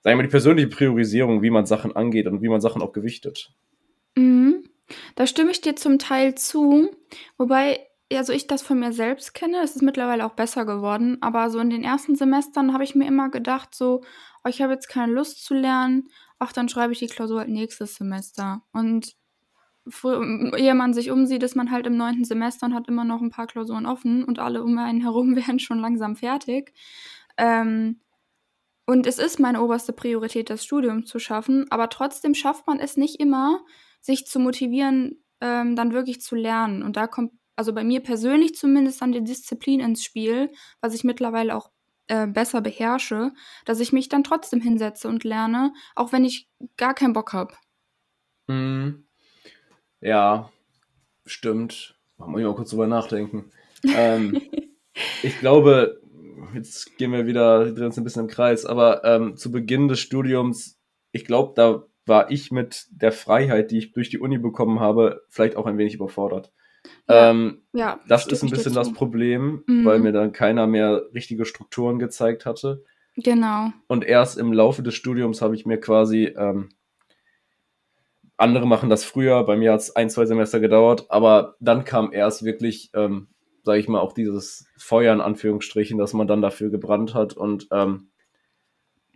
sagen 0.00 0.14
wir 0.14 0.16
mal, 0.16 0.22
die 0.24 0.28
persönliche 0.28 0.68
Priorisierung, 0.68 1.42
wie 1.42 1.50
man 1.50 1.66
Sachen 1.66 1.94
angeht 1.94 2.26
und 2.26 2.42
wie 2.42 2.48
man 2.48 2.60
Sachen 2.60 2.82
auch 2.82 2.92
gewichtet. 2.92 3.54
Da 5.14 5.26
stimme 5.26 5.50
ich 5.50 5.60
dir 5.60 5.76
zum 5.76 5.98
Teil 5.98 6.34
zu, 6.34 6.90
wobei 7.38 7.86
also 8.16 8.32
ich 8.32 8.46
das 8.46 8.62
von 8.62 8.78
mir 8.78 8.92
selbst 8.92 9.34
kenne. 9.34 9.60
Es 9.62 9.76
ist 9.76 9.82
mittlerweile 9.82 10.26
auch 10.26 10.34
besser 10.34 10.64
geworden, 10.64 11.18
aber 11.20 11.50
so 11.50 11.58
in 11.58 11.70
den 11.70 11.84
ersten 11.84 12.14
Semestern 12.14 12.72
habe 12.72 12.84
ich 12.84 12.94
mir 12.94 13.06
immer 13.06 13.30
gedacht, 13.30 13.74
so, 13.74 14.02
oh, 14.44 14.48
ich 14.48 14.60
habe 14.60 14.72
jetzt 14.72 14.88
keine 14.88 15.12
Lust 15.12 15.44
zu 15.44 15.54
lernen, 15.54 16.08
ach, 16.38 16.52
dann 16.52 16.68
schreibe 16.68 16.92
ich 16.92 16.98
die 16.98 17.06
Klausur 17.06 17.40
halt 17.40 17.48
nächstes 17.48 17.94
Semester. 17.94 18.62
Und 18.72 19.16
ehe 20.04 20.74
man 20.74 20.94
sich 20.94 21.10
umsieht, 21.10 21.42
ist 21.42 21.56
man 21.56 21.70
halt 21.70 21.86
im 21.86 21.96
neunten 21.96 22.24
Semester 22.24 22.66
und 22.66 22.74
hat 22.74 22.88
immer 22.88 23.04
noch 23.04 23.20
ein 23.20 23.30
paar 23.30 23.46
Klausuren 23.46 23.86
offen 23.86 24.24
und 24.24 24.38
alle 24.38 24.62
um 24.62 24.78
einen 24.78 25.00
herum 25.00 25.36
werden 25.36 25.58
schon 25.58 25.78
langsam 25.78 26.16
fertig. 26.16 26.72
Ähm, 27.36 28.00
und 28.84 29.06
es 29.06 29.18
ist 29.18 29.38
meine 29.38 29.62
oberste 29.62 29.92
Priorität, 29.92 30.50
das 30.50 30.64
Studium 30.64 31.06
zu 31.06 31.18
schaffen, 31.18 31.66
aber 31.70 31.88
trotzdem 31.88 32.34
schafft 32.34 32.66
man 32.66 32.78
es 32.80 32.96
nicht 32.96 33.20
immer, 33.20 33.64
sich 34.02 34.26
zu 34.26 34.38
motivieren, 34.38 35.24
ähm, 35.40 35.74
dann 35.76 35.92
wirklich 35.92 36.20
zu 36.20 36.34
lernen. 36.34 36.82
Und 36.82 36.96
da 36.96 37.06
kommt, 37.06 37.32
also 37.56 37.72
bei 37.72 37.84
mir 37.84 38.00
persönlich 38.00 38.54
zumindest, 38.54 39.00
dann 39.00 39.12
die 39.12 39.24
Disziplin 39.24 39.80
ins 39.80 40.04
Spiel, 40.04 40.50
was 40.80 40.94
ich 40.94 41.04
mittlerweile 41.04 41.56
auch 41.56 41.70
äh, 42.08 42.26
besser 42.26 42.60
beherrsche, 42.60 43.32
dass 43.64 43.80
ich 43.80 43.92
mich 43.92 44.08
dann 44.08 44.24
trotzdem 44.24 44.60
hinsetze 44.60 45.08
und 45.08 45.24
lerne, 45.24 45.72
auch 45.94 46.12
wenn 46.12 46.24
ich 46.24 46.48
gar 46.76 46.94
keinen 46.94 47.12
Bock 47.12 47.32
habe. 47.32 47.54
Mhm. 48.48 49.06
Ja, 50.00 50.50
stimmt. 51.24 51.96
Da 52.18 52.26
muss 52.26 52.40
ich 52.40 52.46
mal 52.46 52.54
kurz 52.54 52.70
drüber 52.70 52.88
nachdenken. 52.88 53.50
ähm, 53.84 54.40
ich 55.22 55.38
glaube, 55.38 56.02
jetzt 56.54 56.98
gehen 56.98 57.12
wir 57.12 57.26
wieder, 57.26 57.72
drehen 57.72 57.86
uns 57.86 57.96
ein 57.96 58.04
bisschen 58.04 58.22
im 58.22 58.28
Kreis, 58.28 58.66
aber 58.66 59.04
ähm, 59.04 59.36
zu 59.36 59.52
Beginn 59.52 59.88
des 59.88 60.00
Studiums, 60.00 60.78
ich 61.12 61.24
glaube, 61.24 61.52
da 61.54 61.86
war 62.06 62.30
ich 62.30 62.50
mit 62.50 62.86
der 62.90 63.12
Freiheit, 63.12 63.70
die 63.70 63.78
ich 63.78 63.92
durch 63.92 64.10
die 64.10 64.18
Uni 64.18 64.38
bekommen 64.38 64.80
habe, 64.80 65.22
vielleicht 65.28 65.56
auch 65.56 65.66
ein 65.66 65.78
wenig 65.78 65.94
überfordert. 65.94 66.52
Ja, 67.08 67.30
ähm, 67.30 67.62
ja, 67.72 68.00
das 68.08 68.26
ist 68.26 68.42
ein 68.42 68.50
bisschen 68.50 68.74
das 68.74 68.92
Problem, 68.92 69.62
mhm. 69.66 69.84
weil 69.84 70.00
mir 70.00 70.12
dann 70.12 70.32
keiner 70.32 70.66
mehr 70.66 71.02
richtige 71.14 71.44
Strukturen 71.44 71.98
gezeigt 71.98 72.46
hatte. 72.46 72.84
Genau. 73.16 73.70
Und 73.88 74.04
erst 74.04 74.38
im 74.38 74.52
Laufe 74.52 74.82
des 74.82 74.94
Studiums 74.94 75.42
habe 75.42 75.54
ich 75.54 75.66
mir 75.66 75.78
quasi, 75.78 76.34
ähm, 76.36 76.70
andere 78.36 78.66
machen 78.66 78.90
das 78.90 79.04
früher, 79.04 79.44
bei 79.44 79.56
mir 79.56 79.72
hat 79.72 79.80
es 79.80 79.94
ein, 79.94 80.10
zwei 80.10 80.26
Semester 80.26 80.58
gedauert, 80.60 81.06
aber 81.10 81.56
dann 81.60 81.84
kam 81.84 82.12
erst 82.12 82.44
wirklich, 82.44 82.90
ähm, 82.94 83.28
sage 83.62 83.78
ich 83.78 83.88
mal, 83.88 84.00
auch 84.00 84.12
dieses 84.12 84.66
Feuer 84.76 85.12
in 85.12 85.20
Anführungsstrichen, 85.20 85.98
dass 85.98 86.14
man 86.14 86.26
dann 86.26 86.42
dafür 86.42 86.70
gebrannt 86.70 87.14
hat 87.14 87.34
und 87.34 87.68
ähm, 87.70 88.08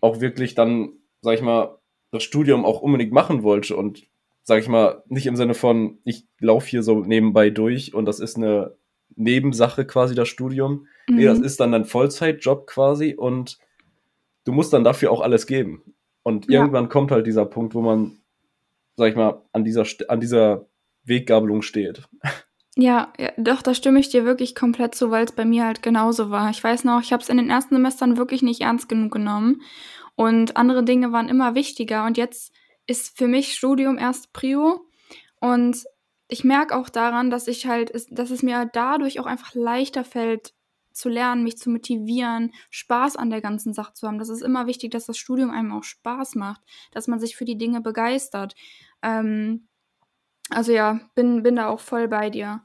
auch 0.00 0.21
wirklich 0.21 0.55
dann, 0.55 0.93
sag 1.23 1.35
ich 1.35 1.43
mal, 1.43 1.75
das 2.10 2.22
Studium 2.22 2.64
auch 2.64 2.80
unbedingt 2.80 3.12
machen 3.12 3.42
wollte 3.42 3.76
und 3.76 4.06
sag 4.42 4.60
ich 4.60 4.68
mal, 4.68 5.02
nicht 5.08 5.26
im 5.26 5.34
Sinne 5.36 5.54
von, 5.54 5.98
ich 6.04 6.26
laufe 6.38 6.68
hier 6.68 6.82
so 6.82 7.00
nebenbei 7.00 7.50
durch 7.50 7.94
und 7.94 8.04
das 8.04 8.20
ist 8.20 8.36
eine 8.36 8.76
Nebensache 9.16 9.84
quasi 9.84 10.14
das 10.14 10.28
Studium. 10.28 10.86
Mhm. 11.08 11.16
Nee, 11.16 11.25
das 11.25 11.40
ist 11.40 11.58
dann 11.58 11.75
ein 11.75 11.84
Vollzeitjob 11.84 12.66
quasi 12.68 13.14
und 13.14 13.58
du 14.44 14.52
musst 14.52 14.72
dann 14.72 14.84
dafür 14.84 15.10
auch 15.10 15.20
alles 15.20 15.46
geben. 15.48 15.82
Und 16.22 16.48
ja. 16.48 16.60
irgendwann 16.60 16.88
kommt 16.88 17.10
halt 17.10 17.26
dieser 17.26 17.44
Punkt, 17.44 17.75
wo 17.75 17.80
man, 17.80 18.18
sag 18.96 19.10
ich 19.10 19.16
mal, 19.16 19.42
an 19.52 19.64
dieser, 19.64 19.84
an 20.08 20.20
dieser 20.20 20.66
Weggabelung 21.04 21.62
steht. 21.62 22.02
Ja, 22.78 23.10
ja, 23.18 23.30
doch, 23.38 23.62
da 23.62 23.72
stimme 23.72 23.98
ich 24.00 24.10
dir 24.10 24.26
wirklich 24.26 24.54
komplett 24.54 24.94
zu, 24.94 25.10
weil 25.10 25.25
es 25.25 25.32
bei 25.32 25.46
mir 25.46 25.64
halt 25.64 25.82
genauso 25.82 26.28
war. 26.28 26.50
Ich 26.50 26.62
weiß 26.62 26.84
noch, 26.84 27.00
ich 27.00 27.10
habe 27.10 27.22
es 27.22 27.30
in 27.30 27.38
den 27.38 27.48
ersten 27.48 27.75
Semestern 27.75 28.18
wirklich 28.18 28.42
nicht 28.42 28.60
ernst 28.60 28.86
genug 28.88 29.12
genommen 29.12 29.62
und 30.16 30.56
andere 30.56 30.85
Dinge 30.85 31.12
waren 31.12 31.28
immer 31.28 31.54
wichtiger. 31.54 32.04
Und 32.06 32.16
jetzt 32.18 32.52
ist 32.87 33.16
für 33.16 33.28
mich 33.28 33.54
Studium 33.54 33.99
erst 33.99 34.32
Prio. 34.32 34.88
Und 35.40 35.85
ich 36.28 36.44
merke 36.44 36.76
auch 36.76 36.88
daran, 36.88 37.30
dass 37.30 37.49
ich 37.49 37.66
halt, 37.66 37.92
dass 38.11 38.30
es 38.30 38.42
mir 38.42 38.68
dadurch 38.73 39.20
auch 39.20 39.26
einfach 39.26 39.54
leichter 39.54 40.04
fällt, 40.04 40.54
zu 40.92 41.08
lernen, 41.11 41.44
mich 41.44 41.58
zu 41.58 41.70
motivieren, 41.70 42.52
Spaß 42.70 43.16
an 43.16 43.30
der 43.30 43.42
ganzen 43.42 43.75
Sache 43.75 43.92
zu 43.92 44.06
haben. 44.08 44.18
Das 44.18 44.30
ist 44.30 44.42
immer 44.42 44.66
wichtig, 44.66 44.90
dass 44.92 45.06
das 45.06 45.18
Studium 45.18 45.50
einem 45.50 45.73
auch 45.73 45.85
Spaß 45.85 46.37
macht, 46.37 46.62
dass 46.92 47.06
man 47.06 47.20
sich 47.20 47.37
für 47.37 47.44
die 47.44 47.58
Dinge 47.58 47.82
begeistert. 47.82 48.54
Ähm, 49.02 49.68
Also 50.50 50.73
ja, 50.73 51.00
bin, 51.14 51.42
bin 51.42 51.56
da 51.56 51.68
auch 51.68 51.80
voll 51.80 52.08
bei 52.08 52.30
dir. 52.30 52.62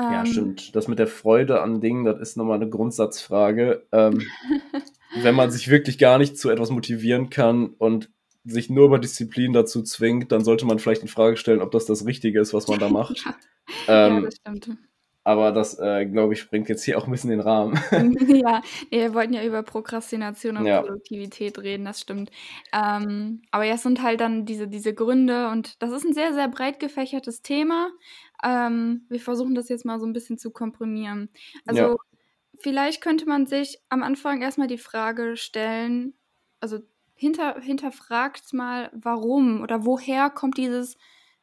Ja, 0.00 0.20
Ähm, 0.20 0.26
stimmt. 0.26 0.74
Das 0.74 0.88
mit 0.88 0.98
der 0.98 1.06
Freude 1.06 1.62
an 1.62 1.80
Dingen, 1.80 2.04
das 2.04 2.18
ist 2.20 2.36
nochmal 2.36 2.56
eine 2.56 2.68
Grundsatzfrage. 2.68 3.86
Ähm, 3.92 4.22
wenn 5.22 5.34
man 5.34 5.50
sich 5.50 5.68
wirklich 5.70 5.98
gar 5.98 6.18
nicht 6.18 6.36
zu 6.38 6.50
etwas 6.50 6.70
motivieren 6.70 7.30
kann 7.30 7.68
und 7.78 8.10
sich 8.44 8.68
nur 8.68 8.86
über 8.86 8.98
Disziplin 8.98 9.52
dazu 9.52 9.82
zwingt, 9.82 10.30
dann 10.32 10.44
sollte 10.44 10.66
man 10.66 10.78
vielleicht 10.78 11.02
in 11.02 11.08
Frage 11.08 11.36
stellen, 11.36 11.62
ob 11.62 11.70
das 11.70 11.86
das 11.86 12.04
Richtige 12.04 12.40
ist, 12.40 12.52
was 12.52 12.66
man 12.68 12.78
da 12.78 12.88
macht. 12.88 13.24
ja, 13.88 14.16
Ähm, 14.16 14.24
das 14.24 14.34
stimmt. 14.36 14.68
aber 15.22 15.52
das, 15.52 15.78
äh, 15.78 16.04
glaube 16.04 16.34
ich, 16.34 16.40
springt 16.40 16.68
jetzt 16.68 16.84
hier 16.84 16.98
auch 16.98 17.06
ein 17.06 17.10
bisschen 17.12 17.30
den 17.30 17.40
Rahmen. 17.40 17.78
Ja, 18.28 18.60
wir 18.90 19.14
wollten 19.14 19.32
ja 19.32 19.42
über 19.44 19.62
Prokrastination 19.62 20.58
und 20.58 20.66
Ja. 20.66 20.82
Produktivität 20.82 21.58
reden, 21.60 21.86
das 21.86 22.00
stimmt. 22.00 22.30
Ähm, 22.74 23.40
aber 23.50 23.64
ja, 23.64 23.74
es 23.76 23.82
sind 23.82 24.02
halt 24.02 24.20
dann 24.20 24.44
diese, 24.44 24.68
diese 24.68 24.92
Gründe 24.92 25.48
und 25.50 25.80
das 25.82 25.92
ist 25.92 26.04
ein 26.04 26.12
sehr, 26.12 26.34
sehr 26.34 26.48
breit 26.48 26.80
gefächertes 26.80 27.40
Thema. 27.40 27.88
Ähm, 28.42 29.06
wir 29.08 29.20
versuchen 29.20 29.54
das 29.54 29.68
jetzt 29.68 29.84
mal 29.84 30.00
so 30.00 30.06
ein 30.06 30.12
bisschen 30.12 30.38
zu 30.38 30.50
komprimieren. 30.50 31.30
Also 31.66 31.96
Ja. 31.96 31.96
vielleicht 32.60 33.00
könnte 33.02 33.26
man 33.26 33.46
sich 33.46 33.80
am 33.88 34.02
Anfang 34.02 34.42
erstmal 34.42 34.68
die 34.68 34.78
Frage 34.78 35.36
stellen, 35.36 36.14
also 36.60 36.80
hinter, 37.14 37.60
hinterfragt 37.60 38.52
mal, 38.52 38.90
warum 38.94 39.62
oder 39.62 39.84
woher 39.86 40.30
kommt 40.30 40.58
dieses 40.58 40.96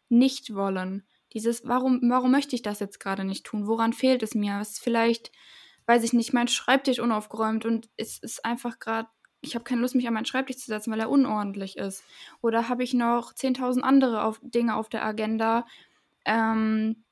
Nichtwollen? 0.09 1.07
Dieses, 1.33 1.65
warum, 1.67 2.01
warum 2.09 2.31
möchte 2.31 2.55
ich 2.55 2.61
das 2.61 2.79
jetzt 2.79 2.99
gerade 2.99 3.23
nicht 3.23 3.45
tun? 3.45 3.67
Woran 3.67 3.93
fehlt 3.93 4.21
es 4.23 4.35
mir? 4.35 4.59
Es 4.59 4.71
ist 4.71 4.83
vielleicht, 4.83 5.31
weiß 5.85 6.03
ich 6.03 6.13
nicht, 6.13 6.33
mein 6.33 6.47
Schreibtisch 6.49 6.99
unaufgeräumt 6.99 7.65
und 7.65 7.89
es 7.97 8.17
ist 8.19 8.43
einfach 8.45 8.79
gerade, 8.79 9.09
ich 9.41 9.55
habe 9.55 9.63
keine 9.63 9.81
Lust, 9.81 9.95
mich 9.95 10.07
an 10.07 10.13
meinen 10.13 10.25
Schreibtisch 10.25 10.57
zu 10.57 10.65
setzen, 10.67 10.91
weil 10.91 10.99
er 10.99 11.09
unordentlich 11.09 11.77
ist. 11.77 12.05
Oder 12.41 12.69
habe 12.69 12.83
ich 12.83 12.93
noch 12.93 13.33
10.000 13.33 13.85
andere 13.85 14.23
auf, 14.23 14.39
Dinge 14.43 14.75
auf 14.75 14.89
der 14.89 15.05
Agenda? 15.05 15.65
Ähm, 16.25 17.03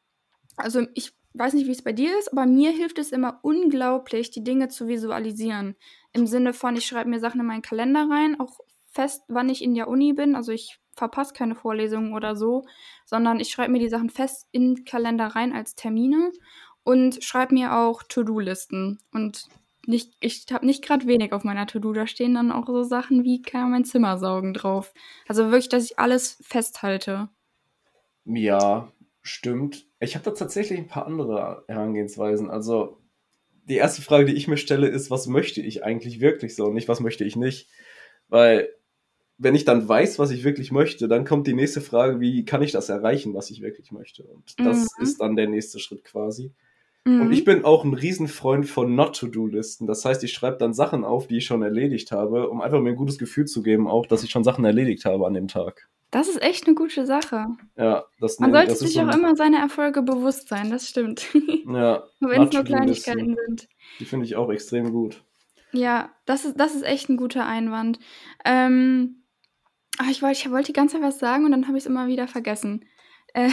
also 0.58 0.86
ich 0.94 1.14
weiß 1.34 1.54
nicht, 1.54 1.68
wie 1.68 1.72
es 1.72 1.84
bei 1.84 1.94
dir 1.94 2.18
ist, 2.20 2.32
aber 2.32 2.46
mir 2.46 2.72
hilft 2.72 3.00
es 3.00 3.12
immer 3.12 3.40
unglaublich, 3.44 4.32
die 4.32 4.44
Dinge 4.44 4.70
zu 4.70 4.88
visualisieren. 4.88 5.76
Im 6.14 6.28
Sinne 6.28 6.54
von, 6.54 6.76
ich 6.76 6.86
schreibe 6.86 7.10
mir 7.10 7.20
Sachen 7.20 7.40
in 7.40 7.48
meinen 7.48 7.62
Kalender 7.62 8.10
rein, 8.10 8.40
auch 8.40 8.60
fest, 8.92 9.24
wann 9.28 9.50
ich 9.50 9.64
in 9.64 9.76
der 9.76 9.88
Uni 9.88 10.14
bin. 10.14 10.36
Also 10.36 10.52
ich 10.52 10.80
verpasse 10.96 11.34
keine 11.34 11.56
Vorlesungen 11.56 12.14
oder 12.14 12.36
so, 12.36 12.66
sondern 13.06 13.40
ich 13.40 13.50
schreibe 13.50 13.72
mir 13.72 13.80
die 13.80 13.90
Sachen 13.90 14.10
fest 14.10 14.48
in 14.52 14.76
den 14.76 14.86
Kalender 14.86 15.28
rein 15.28 15.54
als 15.54 15.76
Termine 15.76 16.32
und 16.84 17.24
schreibe 17.24 17.54
mir 17.54 17.76
auch 17.78 18.04
To-Do-Listen. 18.04 19.00
Und 19.14 19.48
nicht, 19.86 20.14
ich 20.20 20.46
habe 20.52 20.66
nicht 20.66 20.84
gerade 20.84 21.08
wenig 21.08 21.32
auf 21.32 21.44
meiner 21.44 21.68
To-Do. 21.68 21.94
Da 21.94 22.08
stehen 22.08 22.34
dann 22.34 22.52
auch 22.52 22.68
so 22.68 22.84
Sachen 22.84 23.24
wie 23.24 23.42
kann 23.42 23.62
man 23.62 23.72
mein 23.72 23.86
Zimmer 23.86 24.18
saugen 24.18 24.54
drauf. 24.54 24.94
Also 25.28 25.46
wirklich, 25.46 25.70
dass 25.70 25.86
ich 25.86 26.00
alles 26.00 26.38
festhalte. 26.42 27.30
Ja, 28.26 28.92
stimmt. 29.22 29.88
Ich 30.00 30.16
habe 30.16 30.26
da 30.26 30.32
tatsächlich 30.32 30.80
ein 30.80 30.88
paar 30.88 31.06
andere 31.08 31.64
Herangehensweisen. 31.68 32.50
Also, 32.50 32.98
die 33.66 33.76
erste 33.78 34.02
Frage, 34.02 34.26
die 34.26 34.36
ich 34.36 34.48
mir 34.48 34.58
stelle, 34.58 34.88
ist, 34.88 35.12
was 35.12 35.28
möchte 35.28 35.62
ich 35.62 35.84
eigentlich 35.84 36.22
wirklich 36.22 36.56
so 36.56 36.66
und 36.68 36.74
nicht, 36.76 36.88
was 36.90 37.02
möchte 37.02 37.24
ich 37.26 37.36
nicht? 37.36 37.70
Weil, 38.30 38.70
wenn 39.38 39.56
ich 39.56 39.66
dann 39.66 39.88
weiß, 39.90 40.20
was 40.20 40.32
ich 40.32 40.44
wirklich 40.44 40.72
möchte, 40.72 41.08
dann 41.08 41.26
kommt 41.26 41.48
die 41.48 41.54
nächste 41.54 41.82
Frage, 41.82 42.20
wie 42.22 42.46
kann 42.46 42.62
ich 42.64 42.72
das 42.74 42.90
erreichen, 42.90 43.34
was 43.36 43.52
ich 43.52 43.62
wirklich 43.62 43.92
möchte? 43.92 44.24
Und 44.26 44.66
das 44.66 44.96
Mhm. 45.00 45.04
ist 45.04 45.22
dann 45.22 45.36
der 45.36 45.48
nächste 45.50 45.80
Schritt 45.80 46.04
quasi. 46.06 46.54
Und 47.18 47.32
ich 47.32 47.42
Mhm. 47.42 47.46
bin 47.46 47.66
auch 47.66 47.84
ein 47.86 47.94
Riesenfreund 47.94 48.68
von 48.68 48.96
Not-to-Do-Listen. 48.96 49.88
Das 49.88 50.06
heißt, 50.06 50.24
ich 50.24 50.34
schreibe 50.34 50.58
dann 50.58 50.74
Sachen 50.74 51.06
auf, 51.06 51.28
die 51.28 51.38
ich 51.38 51.46
schon 51.46 51.62
erledigt 51.64 52.12
habe, 52.12 52.50
um 52.50 52.62
einfach 52.62 52.82
mir 52.82 52.92
ein 52.92 52.96
gutes 52.96 53.18
Gefühl 53.20 53.46
zu 53.46 53.64
geben, 53.64 53.88
auch, 53.88 54.06
dass 54.08 54.24
ich 54.24 54.32
schon 54.32 54.44
Sachen 54.46 54.66
erledigt 54.66 55.06
habe 55.06 55.28
an 55.28 55.34
dem 55.34 55.48
Tag. 55.50 55.90
Das 56.12 56.28
ist 56.28 56.42
echt 56.42 56.66
eine 56.66 56.76
gute 56.76 57.06
Sache. 57.06 57.46
Ja, 57.78 58.06
das, 58.20 58.40
Man 58.40 58.52
sollte 58.52 58.70
das 58.70 58.80
sich 58.80 59.00
auch 59.00 59.08
ein, 59.08 59.20
immer 59.20 59.36
seiner 59.36 59.60
Erfolge 59.60 60.02
bewusst 60.02 60.48
sein, 60.48 60.72
das 60.72 60.90
stimmt. 60.90 61.28
ja, 61.68 62.04
Wenn 62.20 62.44
es 62.44 62.54
nur. 62.54 62.64
Kleinigkeiten 62.64 63.36
sind. 63.46 63.68
Die 64.00 64.06
finde 64.06 64.26
ich 64.26 64.36
auch 64.36 64.50
extrem 64.50 64.92
gut. 64.92 65.24
Ja, 65.72 66.10
das 66.26 66.46
ist, 66.46 66.60
das 66.60 66.74
ist 66.74 66.84
echt 66.84 67.10
ein 67.10 67.18
guter 67.18 67.46
Einwand. 67.46 68.00
Ähm, 68.44 69.24
ach, 70.00 70.10
ich 70.10 70.24
wollte, 70.24 70.40
ich 70.40 70.52
wollte 70.52 70.68
die 70.68 70.74
ganze 70.74 70.96
Zeit 70.96 71.04
was 71.04 71.20
sagen 71.20 71.46
und 71.46 71.52
dann 71.52 71.68
habe 71.68 71.78
ich 71.78 71.84
es 71.84 71.90
immer 71.90 72.08
wieder 72.08 72.28
vergessen. 72.28 72.86
Äh, 73.36 73.52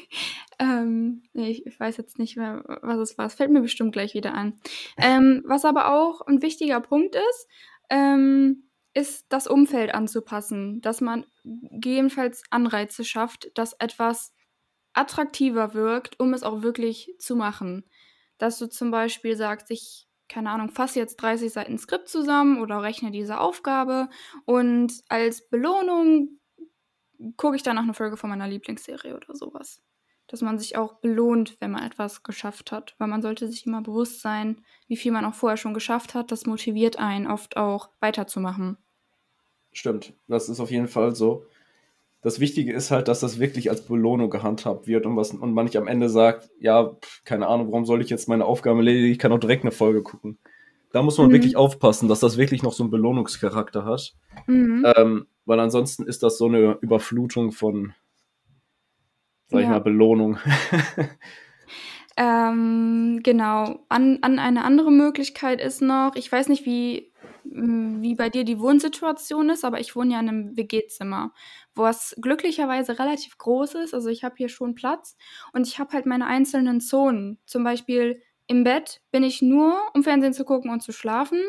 ähm, 0.58 1.22
nee, 1.34 1.50
ich, 1.50 1.66
ich 1.66 1.78
weiß 1.78 1.98
jetzt 1.98 2.18
nicht 2.18 2.38
mehr, 2.38 2.64
was 2.80 2.98
es 2.98 3.18
war. 3.18 3.26
Es 3.26 3.34
fällt 3.34 3.50
mir 3.50 3.60
bestimmt 3.60 3.92
gleich 3.92 4.14
wieder 4.14 4.34
an. 4.34 4.58
Ähm, 4.96 5.42
was 5.46 5.64
aber 5.64 5.92
auch 5.92 6.20
ein 6.22 6.42
wichtiger 6.42 6.80
Punkt 6.80 7.14
ist, 7.14 7.48
ähm, 7.88 8.69
ist 8.94 9.26
das 9.28 9.46
Umfeld 9.46 9.94
anzupassen, 9.94 10.80
dass 10.80 11.00
man 11.00 11.26
gegebenenfalls 11.44 12.42
Anreize 12.50 13.04
schafft, 13.04 13.50
dass 13.54 13.74
etwas 13.74 14.32
attraktiver 14.92 15.74
wirkt, 15.74 16.18
um 16.18 16.34
es 16.34 16.42
auch 16.42 16.62
wirklich 16.62 17.14
zu 17.18 17.36
machen. 17.36 17.84
Dass 18.38 18.58
du 18.58 18.68
zum 18.68 18.90
Beispiel 18.90 19.36
sagst, 19.36 19.70
ich, 19.70 20.08
keine 20.28 20.50
Ahnung, 20.50 20.70
fasse 20.70 20.98
jetzt 20.98 21.16
30 21.16 21.52
Seiten 21.52 21.78
Skript 21.78 22.08
zusammen 22.08 22.60
oder 22.60 22.82
rechne 22.82 23.10
diese 23.10 23.38
Aufgabe 23.40 24.08
und 24.44 24.92
als 25.08 25.48
Belohnung 25.48 26.40
gucke 27.36 27.56
ich 27.56 27.62
danach 27.62 27.82
eine 27.82 27.94
Folge 27.94 28.16
von 28.16 28.30
meiner 28.30 28.48
Lieblingsserie 28.48 29.14
oder 29.14 29.34
sowas. 29.34 29.82
Dass 30.30 30.42
man 30.42 30.58
sich 30.60 30.76
auch 30.76 30.94
belohnt, 31.00 31.56
wenn 31.58 31.72
man 31.72 31.82
etwas 31.82 32.22
geschafft 32.22 32.70
hat. 32.70 32.94
Weil 32.98 33.08
man 33.08 33.20
sollte 33.20 33.48
sich 33.48 33.66
immer 33.66 33.82
bewusst 33.82 34.22
sein, 34.22 34.62
wie 34.86 34.96
viel 34.96 35.10
man 35.10 35.24
auch 35.24 35.34
vorher 35.34 35.56
schon 35.56 35.74
geschafft 35.74 36.14
hat. 36.14 36.30
Das 36.30 36.46
motiviert 36.46 36.98
einen 36.98 37.26
oft 37.26 37.56
auch 37.56 37.90
weiterzumachen. 37.98 38.76
Stimmt, 39.72 40.14
das 40.28 40.48
ist 40.48 40.60
auf 40.60 40.70
jeden 40.70 40.88
Fall 40.88 41.14
so. 41.14 41.46
Das 42.22 42.38
Wichtige 42.38 42.72
ist 42.72 42.90
halt, 42.90 43.08
dass 43.08 43.20
das 43.20 43.38
wirklich 43.40 43.70
als 43.70 43.84
Belohnung 43.86 44.28
gehandhabt 44.30 44.86
wird 44.86 45.06
und, 45.06 45.16
was, 45.16 45.32
und 45.32 45.54
man 45.54 45.64
nicht 45.64 45.76
am 45.76 45.88
Ende 45.88 46.08
sagt, 46.10 46.50
ja, 46.60 46.96
keine 47.24 47.46
Ahnung, 47.46 47.68
warum 47.68 47.86
soll 47.86 48.02
ich 48.02 48.10
jetzt 48.10 48.28
meine 48.28 48.44
Aufgaben 48.44 48.78
erledigen? 48.78 49.10
Ich 49.10 49.18
kann 49.18 49.32
auch 49.32 49.38
direkt 49.38 49.64
eine 49.64 49.70
Folge 49.72 50.02
gucken. 50.02 50.38
Da 50.92 51.02
muss 51.02 51.18
man 51.18 51.28
Mhm. 51.28 51.32
wirklich 51.32 51.56
aufpassen, 51.56 52.08
dass 52.08 52.20
das 52.20 52.36
wirklich 52.36 52.62
noch 52.62 52.72
so 52.72 52.82
einen 52.82 52.90
Belohnungscharakter 52.90 53.84
hat. 53.84 54.14
Mhm. 54.46 54.84
Ähm, 54.96 55.26
weil 55.46 55.60
ansonsten 55.60 56.04
ist 56.04 56.22
das 56.22 56.36
so 56.36 56.46
eine 56.46 56.78
Überflutung 56.82 57.52
von, 57.52 57.94
sag 59.50 59.62
ich 59.62 59.68
Ja. 59.68 59.70
mal, 59.70 59.80
Belohnung. 59.80 60.38
Ähm, 62.16 63.20
genau. 63.22 63.84
An, 63.88 64.18
an 64.22 64.38
eine 64.38 64.64
andere 64.64 64.90
Möglichkeit 64.92 65.60
ist 65.60 65.80
noch, 65.80 66.16
ich 66.16 66.30
weiß 66.30 66.48
nicht, 66.48 66.66
wie, 66.66 67.12
m, 67.44 68.02
wie 68.02 68.14
bei 68.14 68.28
dir 68.28 68.44
die 68.44 68.58
Wohnsituation 68.60 69.48
ist, 69.50 69.64
aber 69.64 69.80
ich 69.80 69.96
wohne 69.96 70.14
ja 70.14 70.20
in 70.20 70.28
einem 70.28 70.56
WG-Zimmer, 70.56 71.32
wo 71.74 71.86
es 71.86 72.14
glücklicherweise 72.20 72.98
relativ 72.98 73.38
groß 73.38 73.74
ist. 73.76 73.94
Also 73.94 74.08
ich 74.08 74.24
habe 74.24 74.34
hier 74.36 74.48
schon 74.48 74.74
Platz 74.74 75.16
und 75.52 75.66
ich 75.66 75.78
habe 75.78 75.92
halt 75.92 76.06
meine 76.06 76.26
einzelnen 76.26 76.80
Zonen. 76.80 77.38
Zum 77.46 77.64
Beispiel 77.64 78.20
im 78.46 78.64
Bett 78.64 79.00
bin 79.12 79.22
ich 79.22 79.40
nur, 79.42 79.80
um 79.94 80.02
Fernsehen 80.02 80.32
zu 80.34 80.44
gucken 80.44 80.70
und 80.70 80.82
zu 80.82 80.92
schlafen. 80.92 81.40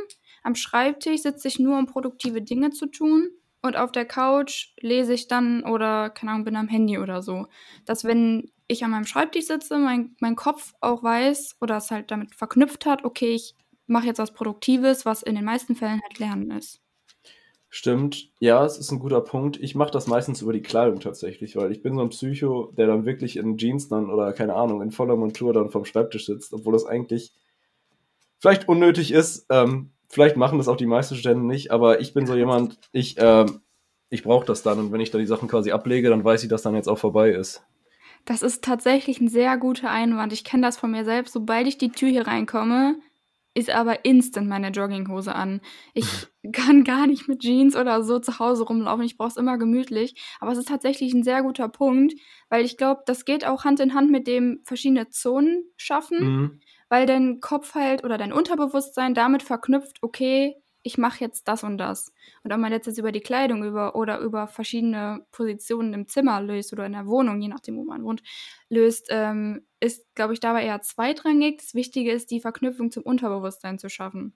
Am 0.44 0.56
Schreibtisch 0.56 1.22
sitze 1.24 1.48
ich 1.48 1.60
nur, 1.60 1.78
um 1.78 1.88
produktive 1.88 2.42
Dinge 2.42 2.70
zu 2.70 2.86
tun. 2.88 3.30
Und 3.62 3.78
auf 3.78 3.92
der 3.92 4.06
Couch 4.06 4.74
lese 4.80 5.14
ich 5.14 5.28
dann 5.28 5.64
oder, 5.64 6.10
keine 6.10 6.32
Ahnung, 6.32 6.46
bin 6.46 6.56
am 6.56 6.68
Handy 6.68 6.98
oder 6.98 7.22
so. 7.22 7.48
Dass 7.86 8.04
wenn 8.04 8.52
ich 8.68 8.84
an 8.84 8.92
meinem 8.92 9.06
Schreibtisch 9.06 9.46
sitze, 9.46 9.78
mein, 9.78 10.16
mein 10.20 10.36
Kopf 10.36 10.74
auch 10.82 11.04
weiß 11.04 11.58
oder 11.62 11.78
es 11.78 11.92
halt 11.92 12.10
damit 12.10 12.34
verknüpft 12.34 12.86
hat, 12.86 13.04
okay, 13.04 13.34
ich 13.34 13.56
mache 13.86 14.08
jetzt 14.08 14.20
was 14.20 14.34
Produktives, 14.34 15.06
was 15.06 15.22
in 15.22 15.36
den 15.36 15.46
meisten 15.46 15.76
Fällen 15.76 16.02
halt 16.02 16.18
Lernen 16.18 16.52
ist. 16.52 16.82
Stimmt, 17.74 18.32
ja, 18.40 18.66
es 18.66 18.78
ist 18.78 18.92
ein 18.92 19.00
guter 19.00 19.22
Punkt. 19.22 19.58
Ich 19.62 19.76
mache 19.76 19.92
das 19.92 20.08
meistens 20.08 20.42
über 20.42 20.52
die 20.52 20.62
Kleidung 20.62 21.00
tatsächlich, 21.00 21.56
weil 21.56 21.72
ich 21.72 21.82
bin 21.82 21.96
so 21.96 22.02
ein 22.02 22.10
Psycho, 22.10 22.74
der 22.78 22.88
dann 22.88 23.06
wirklich 23.06 23.38
in 23.38 23.58
Jeans 23.58 23.88
dann 23.88 24.10
oder 24.10 24.34
keine 24.34 24.56
Ahnung, 24.56 24.82
in 24.82 24.92
voller 24.92 25.16
Montur 25.16 25.54
dann 25.54 25.70
vom 25.70 25.86
Schreibtisch 25.86 26.26
sitzt, 26.26 26.54
obwohl 26.54 26.74
das 26.74 26.86
eigentlich 26.86 27.32
vielleicht 28.40 28.68
unnötig 28.68 29.12
ist. 29.12 29.46
Ähm, 29.50 29.92
vielleicht 30.12 30.38
machen 30.38 30.58
das 30.58 30.68
auch 30.68 30.78
die 30.78 30.86
meisten 30.86 31.16
Studenten 31.16 31.48
nicht, 31.48 31.72
aber 31.72 32.00
ich 32.00 32.14
bin 32.14 32.26
so 32.26 32.36
jemand, 32.36 32.80
ich, 32.92 33.16
ähm, 33.18 33.62
ich 34.10 34.24
brauche 34.24 34.46
das 34.46 34.62
dann 34.64 34.80
und 34.80 34.92
wenn 34.92 35.02
ich 35.02 35.12
da 35.12 35.18
die 35.18 35.26
Sachen 35.26 35.48
quasi 35.48 35.72
ablege, 35.72 36.10
dann 36.10 36.24
weiß 36.24 36.44
ich, 36.44 36.50
dass 36.50 36.62
dann 36.62 36.76
jetzt 36.76 36.88
auch 36.90 36.98
vorbei 36.98 37.32
ist. 37.32 37.64
Das 38.26 38.42
ist 38.44 38.64
tatsächlich 38.64 39.20
ein 39.20 39.30
sehr 39.30 39.58
guter 39.58 39.90
Einwand. 39.90 40.32
Ich 40.34 40.44
kenne 40.44 40.64
das 40.64 40.78
von 40.78 40.92
mir 40.92 41.06
selbst. 41.06 41.34
Sobald 41.34 41.68
ich 41.68 41.78
die 41.78 41.90
Tür 41.90 42.10
hier 42.10 42.28
reinkomme, 42.28 42.98
ist 43.54 43.70
aber 43.70 44.06
instant 44.06 44.48
meine 44.48 44.70
Jogginghose 44.70 45.34
an. 45.34 45.60
Ich 45.94 46.06
kann 46.54 46.84
gar 46.84 47.08
nicht 47.08 47.28
mit 47.28 47.40
Jeans 47.42 47.76
oder 47.76 48.04
so 48.04 48.20
zu 48.20 48.38
Hause 48.38 48.64
rumlaufen. 48.64 49.04
Ich 49.06 49.18
brauche 49.18 49.30
es 49.30 49.38
immer 49.38 49.58
gemütlich. 49.58 50.16
Aber 50.40 50.52
es 50.52 50.58
ist 50.60 50.68
tatsächlich 50.68 51.14
ein 51.14 51.24
sehr 51.24 51.42
guter 51.42 51.68
Punkt, 51.68 52.14
weil 52.50 52.64
ich 52.64 52.78
glaube, 52.78 53.02
das 53.06 53.26
geht 53.26 53.46
auch 53.46 53.64
Hand 53.66 53.80
in 53.80 53.94
Hand 53.94 54.12
mit 54.12 54.28
dem 54.28 54.62
verschiedene 54.66 55.10
Zonen 55.10 55.64
schaffen, 55.76 56.20
Mhm. 56.20 56.60
Weil 56.92 57.06
dein 57.06 57.40
Kopf 57.40 57.74
halt 57.74 58.04
oder 58.04 58.18
dein 58.18 58.34
Unterbewusstsein 58.34 59.14
damit 59.14 59.44
verknüpft, 59.44 60.00
okay, 60.02 60.58
ich 60.84 60.98
mache 60.98 61.24
jetzt 61.24 61.48
das 61.48 61.64
und 61.64 61.78
das. 61.78 62.12
Und 62.44 62.52
ob 62.52 62.60
man 62.60 62.74
jetzt, 62.74 62.86
jetzt 62.86 62.98
über 62.98 63.14
die 63.14 63.22
Kleidung 63.22 63.64
über, 63.64 63.96
oder 63.96 64.20
über 64.20 64.46
verschiedene 64.48 65.26
Positionen 65.32 65.94
im 65.94 66.08
Zimmer 66.10 66.42
löst 66.42 66.74
oder 66.74 66.86
in 66.86 66.92
der 66.92 67.08
Wohnung, 67.08 67.40
je 67.42 67.48
nachdem, 67.48 67.78
wo 67.78 67.86
man 67.86 68.04
wohnt, 68.04 68.24
löst, 68.68 69.08
ähm, 69.10 69.66
ist, 69.80 70.04
glaube 70.16 70.34
ich, 70.34 70.42
dabei 70.42 70.66
eher 70.66 70.82
zweitrangig. 70.82 71.60
Das 71.60 71.76
Wichtige 71.76 72.12
ist, 72.12 72.30
die 72.30 72.42
Verknüpfung 72.42 72.92
zum 72.92 73.04
Unterbewusstsein 73.04 73.80
zu 73.80 73.90
schaffen. 73.90 74.34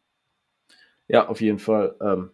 Ja, 1.09 1.27
auf 1.27 1.41
jeden 1.41 1.59
Fall. 1.59 1.97
Ähm, 1.99 2.31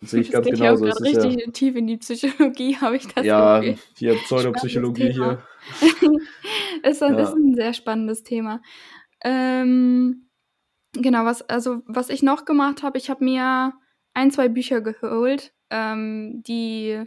sehe 0.00 0.22
ich 0.22 0.30
Das 0.30 0.42
ganz 0.44 0.58
ja 0.58 0.72
auch 0.72 0.80
genauso. 0.80 0.86
Es 0.86 1.00
ist 1.00 1.12
ja, 1.12 1.22
richtig 1.22 1.52
tief 1.52 1.76
in 1.76 1.86
die 1.86 1.96
Psychologie, 1.98 2.76
habe 2.80 2.96
ich 2.96 3.06
das 3.06 3.24
ja, 3.24 3.60
Gefühl. 3.60 3.78
hier 3.96 4.14
Pseudopsychologie 4.16 5.12
hier. 5.12 5.44
Ist 6.82 7.02
ein, 7.02 7.18
ist 7.18 7.28
Ja. 7.28 7.34
ein 7.34 7.54
sehr 7.54 7.72
spannendes 7.74 8.22
Thema. 8.22 8.62
Ähm, 9.24 10.28
genau, 10.92 11.24
was, 11.24 11.42
also, 11.42 11.82
was 11.86 12.10
ich 12.10 12.22
noch 12.22 12.44
gemacht 12.44 12.82
habe, 12.82 12.98
ich 12.98 13.10
habe 13.10 13.24
mir 13.24 13.74
ein, 14.14 14.30
zwei 14.30 14.48
Bücher 14.48 14.80
geholt, 14.80 15.52
ähm, 15.70 16.42
die 16.46 17.04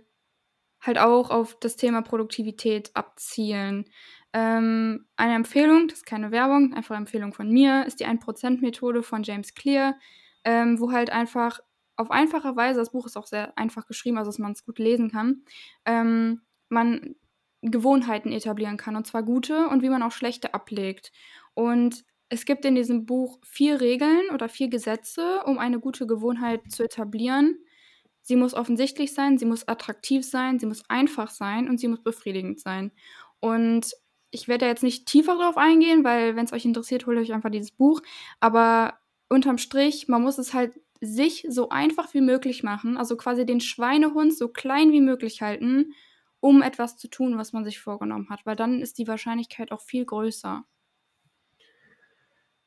halt 0.81 0.97
auch 0.99 1.29
auf 1.29 1.57
das 1.59 1.75
Thema 1.75 2.01
Produktivität 2.01 2.91
abzielen. 2.93 3.85
Ähm, 4.33 5.05
eine 5.15 5.35
Empfehlung, 5.35 5.87
das 5.87 5.99
ist 5.99 6.05
keine 6.05 6.31
Werbung, 6.31 6.73
einfach 6.73 6.95
Empfehlung 6.95 7.33
von 7.33 7.49
mir, 7.49 7.85
ist 7.85 7.99
die 7.99 8.05
1%-Methode 8.07 9.03
von 9.03 9.23
James 9.23 9.53
Clear, 9.53 9.95
ähm, 10.43 10.79
wo 10.79 10.91
halt 10.91 11.09
einfach 11.11 11.59
auf 11.95 12.11
einfache 12.11 12.55
Weise, 12.55 12.79
das 12.79 12.91
Buch 12.91 13.05
ist 13.05 13.17
auch 13.17 13.27
sehr 13.27 13.57
einfach 13.57 13.85
geschrieben, 13.85 14.17
also 14.17 14.29
dass 14.29 14.39
man 14.39 14.53
es 14.53 14.65
gut 14.65 14.79
lesen 14.79 15.11
kann, 15.11 15.43
ähm, 15.85 16.41
man 16.69 17.15
Gewohnheiten 17.61 18.31
etablieren 18.31 18.77
kann, 18.77 18.95
und 18.95 19.07
zwar 19.07 19.23
gute 19.23 19.67
und 19.69 19.83
wie 19.83 19.89
man 19.89 20.03
auch 20.03 20.11
schlechte 20.11 20.53
ablegt. 20.53 21.11
Und 21.53 22.03
es 22.29 22.45
gibt 22.45 22.65
in 22.65 22.75
diesem 22.75 23.05
Buch 23.05 23.39
vier 23.43 23.79
Regeln 23.79 24.29
oder 24.33 24.49
vier 24.49 24.69
Gesetze, 24.69 25.43
um 25.45 25.59
eine 25.59 25.79
gute 25.79 26.07
Gewohnheit 26.07 26.71
zu 26.71 26.83
etablieren. 26.83 27.57
Sie 28.21 28.35
muss 28.35 28.53
offensichtlich 28.53 29.13
sein, 29.13 29.37
sie 29.37 29.45
muss 29.45 29.67
attraktiv 29.67 30.25
sein, 30.25 30.57
sie 30.59 30.65
muss 30.65 30.89
einfach 30.89 31.29
sein 31.29 31.69
und 31.69 31.79
sie 31.79 31.87
muss 31.87 32.01
befriedigend 32.01 32.59
sein. 32.59 32.91
Und 33.39 33.91
ich 34.31 34.47
werde 34.47 34.65
da 34.65 34.69
jetzt 34.69 34.83
nicht 34.83 35.05
tiefer 35.05 35.35
drauf 35.35 35.57
eingehen, 35.57 36.03
weil 36.03 36.35
wenn 36.35 36.45
es 36.45 36.53
euch 36.53 36.65
interessiert, 36.65 37.05
holt 37.05 37.17
euch 37.19 37.33
einfach 37.33 37.51
dieses 37.51 37.71
Buch. 37.71 38.01
Aber 38.39 38.97
unterm 39.29 39.57
Strich, 39.57 40.07
man 40.07 40.21
muss 40.23 40.37
es 40.37 40.53
halt 40.53 40.79
sich 41.01 41.45
so 41.49 41.69
einfach 41.69 42.13
wie 42.13 42.21
möglich 42.21 42.63
machen, 42.63 42.97
also 42.97 43.17
quasi 43.17 43.45
den 43.45 43.59
Schweinehund 43.59 44.35
so 44.35 44.47
klein 44.47 44.91
wie 44.91 45.01
möglich 45.01 45.41
halten, 45.41 45.93
um 46.39 46.61
etwas 46.61 46.97
zu 46.97 47.09
tun, 47.09 47.37
was 47.37 47.53
man 47.53 47.65
sich 47.65 47.79
vorgenommen 47.79 48.29
hat, 48.29 48.45
weil 48.45 48.55
dann 48.55 48.81
ist 48.81 48.97
die 48.97 49.07
Wahrscheinlichkeit 49.07 49.71
auch 49.71 49.81
viel 49.81 50.05
größer. 50.05 50.65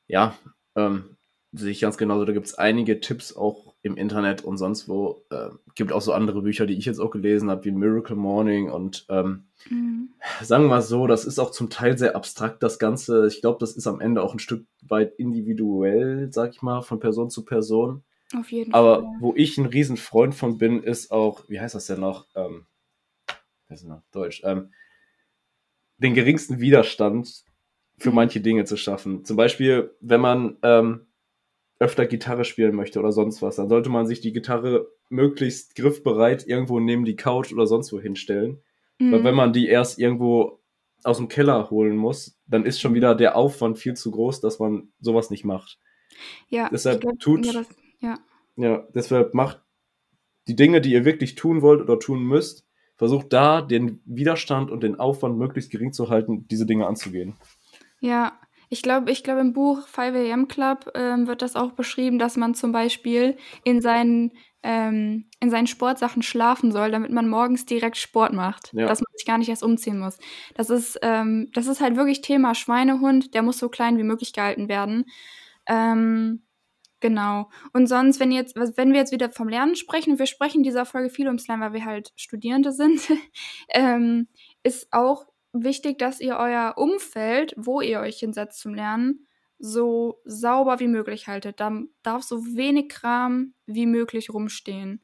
Ja, 0.07 0.37
ähm, 0.75 1.17
sehe 1.53 1.71
ich 1.71 1.81
ganz 1.81 1.97
genauso. 1.97 2.25
Da 2.25 2.33
gibt 2.33 2.47
es 2.47 2.55
einige 2.55 3.01
Tipps 3.01 3.35
auch 3.35 3.75
im 3.83 3.97
Internet 3.97 4.45
und 4.45 4.59
sonst 4.59 4.89
wo. 4.89 5.25
Äh, 5.31 5.51
gibt 5.75 5.93
auch 5.93 6.03
so 6.03 6.13
andere 6.13 6.43
Bücher, 6.43 6.67
die 6.67 6.75
ich 6.77 6.85
jetzt 6.85 6.99
auch 6.99 7.11
gelesen 7.11 7.51
habe, 7.51 7.65
wie 7.65 7.71
Miracle 7.71 8.17
Morning 8.17 8.71
und 8.71 9.07
ähm, 9.09 9.45
Mhm. 9.69 10.11
sagen 10.43 10.65
wir 10.65 10.69
mal 10.71 10.83
so, 10.83 11.07
das 11.07 11.25
ist 11.25 11.39
auch 11.39 11.51
zum 11.51 11.71
Teil 11.71 11.99
sehr 11.99 12.15
abstrakt, 12.15 12.63
das 12.63 12.79
Ganze. 12.79 13.27
Ich 13.27 13.41
glaube, 13.41 13.59
das 13.59 13.73
ist 13.77 13.87
am 13.87 14.01
Ende 14.01 14.23
auch 14.23 14.33
ein 14.33 14.39
Stück 14.39 14.67
weit 14.83 15.15
individuell, 15.19 16.33
sag 16.33 16.53
ich 16.53 16.63
mal, 16.63 16.83
von 16.83 17.01
Person 17.01 17.31
zu 17.31 17.45
Person. 17.45 18.05
Auf 18.37 18.51
jeden 18.53 18.73
Aber 18.75 19.03
Fall. 19.03 19.17
wo 19.21 19.35
ich 19.37 19.57
ein 19.59 19.67
Riesenfreund 19.67 20.35
von 20.35 20.59
bin, 20.59 20.83
ist 20.83 21.11
auch, 21.11 21.49
wie 21.49 21.61
heißt 21.61 21.75
das 21.75 21.87
denn 21.87 22.01
noch? 22.01 22.27
Ähm, 22.35 22.67
was 23.69 23.81
ist 23.83 23.89
noch? 23.89 24.03
Deutsch. 24.13 24.43
Ähm, 24.45 24.73
den 25.99 26.15
geringsten 26.15 26.61
Widerstand 26.61 27.45
für 27.99 28.11
manche 28.13 28.41
Dinge 28.41 28.65
zu 28.65 28.77
schaffen. 28.77 29.25
Zum 29.25 29.37
Beispiel, 29.37 29.95
wenn 30.01 30.21
man 30.21 30.57
ähm, 30.63 31.07
öfter 31.79 32.07
Gitarre 32.07 32.45
spielen 32.45 32.75
möchte 32.75 32.99
oder 32.99 33.13
sonst 33.13 33.43
was, 33.43 33.57
dann 33.57 33.69
sollte 33.69 33.89
man 33.91 34.07
sich 34.07 34.21
die 34.21 34.33
Gitarre 34.33 34.89
möglichst 35.09 35.75
griffbereit 35.77 36.47
irgendwo 36.47 36.81
neben 36.81 37.05
die 37.05 37.17
Couch 37.17 37.53
oder 37.53 37.67
sonst 37.67 37.93
wo 37.93 38.01
hinstellen. 38.01 38.63
Weil 38.99 39.21
Mhm. 39.21 39.25
wenn 39.25 39.35
man 39.35 39.53
die 39.53 39.69
erst 39.69 39.99
irgendwo 39.99 40.61
aus 41.05 41.19
dem 41.19 41.29
Keller 41.29 41.71
holen 41.71 41.97
muss, 41.97 42.39
dann 42.47 42.65
ist 42.65 42.81
schon 42.81 42.95
wieder 42.95 43.15
der 43.15 43.37
Aufwand 43.37 43.79
viel 43.79 43.95
zu 43.95 44.11
groß, 44.11 44.41
dass 44.41 44.59
man 44.59 44.89
sowas 45.01 45.31
nicht 45.31 45.45
macht. 45.45 45.79
Ja, 46.49 46.69
Deshalb 46.73 47.03
glaube, 47.03 47.19
tut, 47.19 47.45
ja, 47.45 47.53
das, 47.53 47.69
ja. 48.01 48.19
ja, 48.57 48.87
deshalb 48.95 49.35
macht 49.35 49.61
die 50.49 50.57
Dinge, 50.57 50.81
die 50.81 50.93
ihr 50.93 51.05
wirklich 51.05 51.35
tun 51.35 51.61
wollt 51.61 51.83
oder 51.83 51.99
tun 51.99 52.23
müsst, 52.25 52.67
versucht 52.97 53.33
da 53.33 53.61
den 53.61 54.01
Widerstand 54.07 54.71
und 54.71 54.83
den 54.83 54.99
Aufwand 54.99 55.37
möglichst 55.37 55.71
gering 55.71 55.93
zu 55.93 56.09
halten, 56.09 56.47
diese 56.49 56.65
Dinge 56.65 56.87
anzugehen. 56.87 57.35
Ja, 58.01 58.39
ich 58.69 58.83
glaube, 58.83 59.11
ich 59.11 59.23
glaube, 59.23 59.41
im 59.41 59.53
Buch 59.53 59.87
5 59.87 60.15
AM 60.17 60.49
Club 60.49 60.91
ähm, 60.95 61.27
wird 61.27 61.43
das 61.43 61.57
auch 61.57 61.73
beschrieben, 61.73 62.19
dass 62.19 62.37
man 62.37 62.55
zum 62.55 62.73
Beispiel 62.73 63.37
in 63.65 63.81
seinen, 63.81 64.33
ähm, 64.63 65.29
in 65.41 65.51
seinen 65.51 65.69
Sportsachen 65.69 66.23
schlafen 66.23 66.73
soll, 66.73 66.91
damit 66.91 67.13
man 67.13 67.29
morgens 67.29 67.65
direkt 67.65 67.97
Sport 67.97 68.33
macht, 68.33 68.73
Ja. 68.73 68.87
dass 68.87 69.01
man 69.01 69.07
sich 69.17 69.25
gar 69.27 69.39
nicht 69.39 69.49
erst 69.49 69.63
umziehen 69.63 69.99
muss. 70.01 70.19
Das 70.57 70.69
ist, 70.71 70.99
ähm, 71.03 71.49
das 71.55 71.69
ist 71.69 71.81
halt 71.81 71.97
wirklich 71.97 72.23
Thema 72.23 72.55
Schweinehund, 72.55 73.35
der 73.35 73.43
muss 73.43 73.59
so 73.59 73.69
klein 73.69 73.99
wie 73.99 74.03
möglich 74.03 74.33
gehalten 74.33 74.69
werden. 74.69 75.05
Ähm, 75.69 76.43
genau. 77.01 77.51
Und 77.73 77.87
sonst, 77.89 78.21
wenn 78.21 78.33
jetzt, 78.33 78.57
wenn 78.57 78.93
wir 78.93 79.01
jetzt 79.01 79.13
wieder 79.13 79.31
vom 79.31 79.49
Lernen 79.49 79.77
sprechen, 79.77 80.13
und 80.13 80.19
wir 80.19 80.27
sprechen 80.27 80.59
in 80.59 80.63
dieser 80.65 80.87
Folge 80.87 81.11
viel 81.11 81.27
ums 81.29 81.47
Lernen, 81.49 81.63
weil 81.63 81.73
wir 81.75 81.85
halt 81.85 82.13
Studierende 82.17 82.73
sind, 82.73 83.01
ähm, 83.71 84.29
ist 84.65 84.89
auch 84.93 85.27
wichtig, 85.65 85.99
dass 85.99 86.21
ihr 86.21 86.37
euer 86.37 86.75
Umfeld, 86.77 87.55
wo 87.57 87.81
ihr 87.81 88.01
euch 88.01 88.19
hinsetzt 88.19 88.61
zum 88.61 88.75
Lernen, 88.75 89.27
so 89.59 90.21
sauber 90.25 90.81
wie 90.81 90.89
möglich 90.89 91.29
haltet. 91.29 91.61
Da 91.61 91.73
darf 92.03 92.23
so 92.23 92.45
wenig 92.57 92.89
Kram 92.89 93.55
wie 93.67 93.87
möglich 93.87 94.31
rumstehen. 94.31 95.01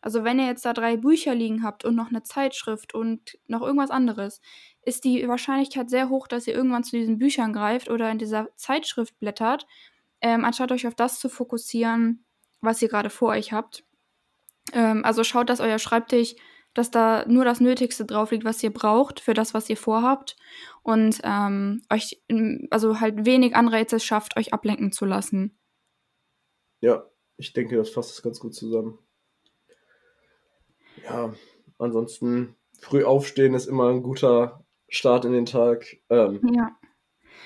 Also 0.00 0.22
wenn 0.22 0.38
ihr 0.38 0.46
jetzt 0.46 0.64
da 0.64 0.72
drei 0.72 0.96
Bücher 0.96 1.34
liegen 1.34 1.64
habt 1.64 1.84
und 1.84 1.96
noch 1.96 2.10
eine 2.10 2.22
Zeitschrift 2.22 2.94
und 2.94 3.38
noch 3.48 3.62
irgendwas 3.62 3.90
anderes, 3.90 4.40
ist 4.82 5.04
die 5.04 5.26
Wahrscheinlichkeit 5.26 5.90
sehr 5.90 6.08
hoch, 6.08 6.28
dass 6.28 6.46
ihr 6.46 6.54
irgendwann 6.54 6.84
zu 6.84 6.96
diesen 6.96 7.18
Büchern 7.18 7.52
greift 7.52 7.90
oder 7.90 8.08
in 8.10 8.18
dieser 8.18 8.48
Zeitschrift 8.54 9.18
blättert, 9.18 9.66
ähm, 10.20 10.44
anstatt 10.44 10.70
euch 10.70 10.86
auf 10.86 10.94
das 10.94 11.18
zu 11.18 11.28
fokussieren, 11.28 12.24
was 12.60 12.80
ihr 12.82 12.88
gerade 12.88 13.10
vor 13.10 13.30
euch 13.30 13.52
habt. 13.52 13.82
Ähm, 14.72 15.04
also 15.04 15.24
schaut, 15.24 15.50
dass 15.50 15.60
euer 15.60 15.80
Schreibtisch, 15.80 16.36
dass 16.76 16.90
da 16.90 17.24
nur 17.26 17.44
das 17.44 17.60
Nötigste 17.60 18.04
drauf 18.04 18.30
liegt, 18.30 18.44
was 18.44 18.62
ihr 18.62 18.72
braucht 18.72 19.20
für 19.20 19.34
das, 19.34 19.54
was 19.54 19.70
ihr 19.70 19.76
vorhabt 19.76 20.36
und 20.82 21.20
ähm, 21.24 21.82
euch, 21.90 22.22
also 22.70 23.00
halt 23.00 23.24
wenig 23.24 23.56
Anreize 23.56 23.98
schafft, 23.98 24.36
euch 24.36 24.52
ablenken 24.52 24.92
zu 24.92 25.04
lassen. 25.04 25.58
Ja, 26.80 27.04
ich 27.38 27.52
denke, 27.52 27.76
das 27.76 27.90
fasst 27.90 28.10
es 28.12 28.22
ganz 28.22 28.40
gut 28.40 28.54
zusammen. 28.54 28.98
Ja, 31.04 31.34
ansonsten 31.78 32.54
früh 32.80 33.04
aufstehen 33.04 33.54
ist 33.54 33.66
immer 33.66 33.88
ein 33.88 34.02
guter 34.02 34.64
Start 34.88 35.24
in 35.24 35.32
den 35.32 35.46
Tag. 35.46 35.96
Ähm, 36.10 36.40
Ja. 36.52 36.76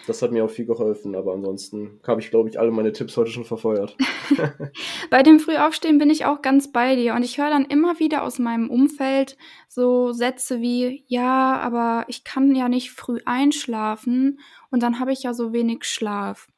Das 0.06 0.22
hat 0.22 0.32
mir 0.32 0.44
auch 0.44 0.50
viel 0.50 0.66
geholfen, 0.66 1.14
aber 1.14 1.32
ansonsten 1.32 2.00
habe 2.06 2.20
ich, 2.20 2.30
glaube 2.30 2.48
ich, 2.48 2.58
alle 2.58 2.70
meine 2.70 2.92
Tipps 2.92 3.16
heute 3.16 3.30
schon 3.30 3.44
verfeuert. 3.44 3.96
Bei 5.10 5.22
dem 5.22 5.40
Frühaufstehen 5.40 5.98
bin 5.98 6.10
ich 6.10 6.24
auch 6.24 6.42
ganz 6.42 6.72
bei 6.72 6.96
dir 6.96 7.14
und 7.14 7.22
ich 7.22 7.38
höre 7.38 7.50
dann 7.50 7.64
immer 7.64 7.98
wieder 7.98 8.22
aus 8.22 8.38
meinem 8.38 8.70
Umfeld 8.70 9.36
so 9.68 10.12
Sätze 10.12 10.60
wie, 10.60 11.04
ja, 11.06 11.58
aber 11.58 12.04
ich 12.08 12.24
kann 12.24 12.54
ja 12.54 12.68
nicht 12.68 12.92
früh 12.92 13.20
einschlafen 13.24 14.40
und 14.70 14.82
dann 14.82 14.98
habe 14.98 15.12
ich 15.12 15.22
ja 15.22 15.34
so 15.34 15.52
wenig 15.52 15.84
Schlaf. 15.84 16.48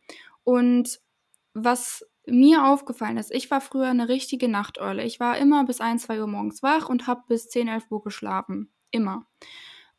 Und 0.45 1.01
was 1.55 2.07
mir 2.27 2.67
aufgefallen 2.67 3.17
ist, 3.17 3.33
ich 3.33 3.51
war 3.51 3.61
früher 3.61 3.89
eine 3.89 4.09
richtige 4.09 4.49
Nachteule. 4.49 5.05
Ich 5.05 5.19
war 5.19 5.37
immer 5.39 5.65
bis 5.65 5.81
1, 5.81 6.03
2 6.03 6.21
Uhr 6.21 6.27
morgens 6.27 6.63
wach 6.63 6.89
und 6.89 7.07
habe 7.07 7.23
bis 7.29 7.49
10, 7.49 7.69
11 7.69 7.91
Uhr 7.91 8.03
geschlafen. 8.03 8.73
Immer. 8.91 9.27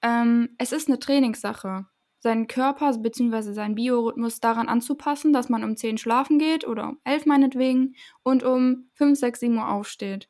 Ähm, 0.02 0.56
es 0.58 0.72
ist 0.72 0.88
eine 0.88 1.00
Trainingssache 1.00 1.86
seinen 2.24 2.48
Körper 2.48 2.98
bzw. 2.98 3.52
seinen 3.52 3.76
Biorhythmus 3.76 4.40
daran 4.40 4.70
anzupassen, 4.70 5.34
dass 5.34 5.50
man 5.50 5.64
um 5.64 5.76
10 5.76 5.98
schlafen 5.98 6.40
geht 6.40 6.66
oder 6.66 6.90
um 6.90 7.00
11 7.04 7.26
meinetwegen 7.26 7.96
und 8.24 8.44
um 8.44 8.90
5, 8.94 9.20
6, 9.20 9.40
7 9.42 9.58
Uhr 9.58 9.68
aufsteht. 9.70 10.30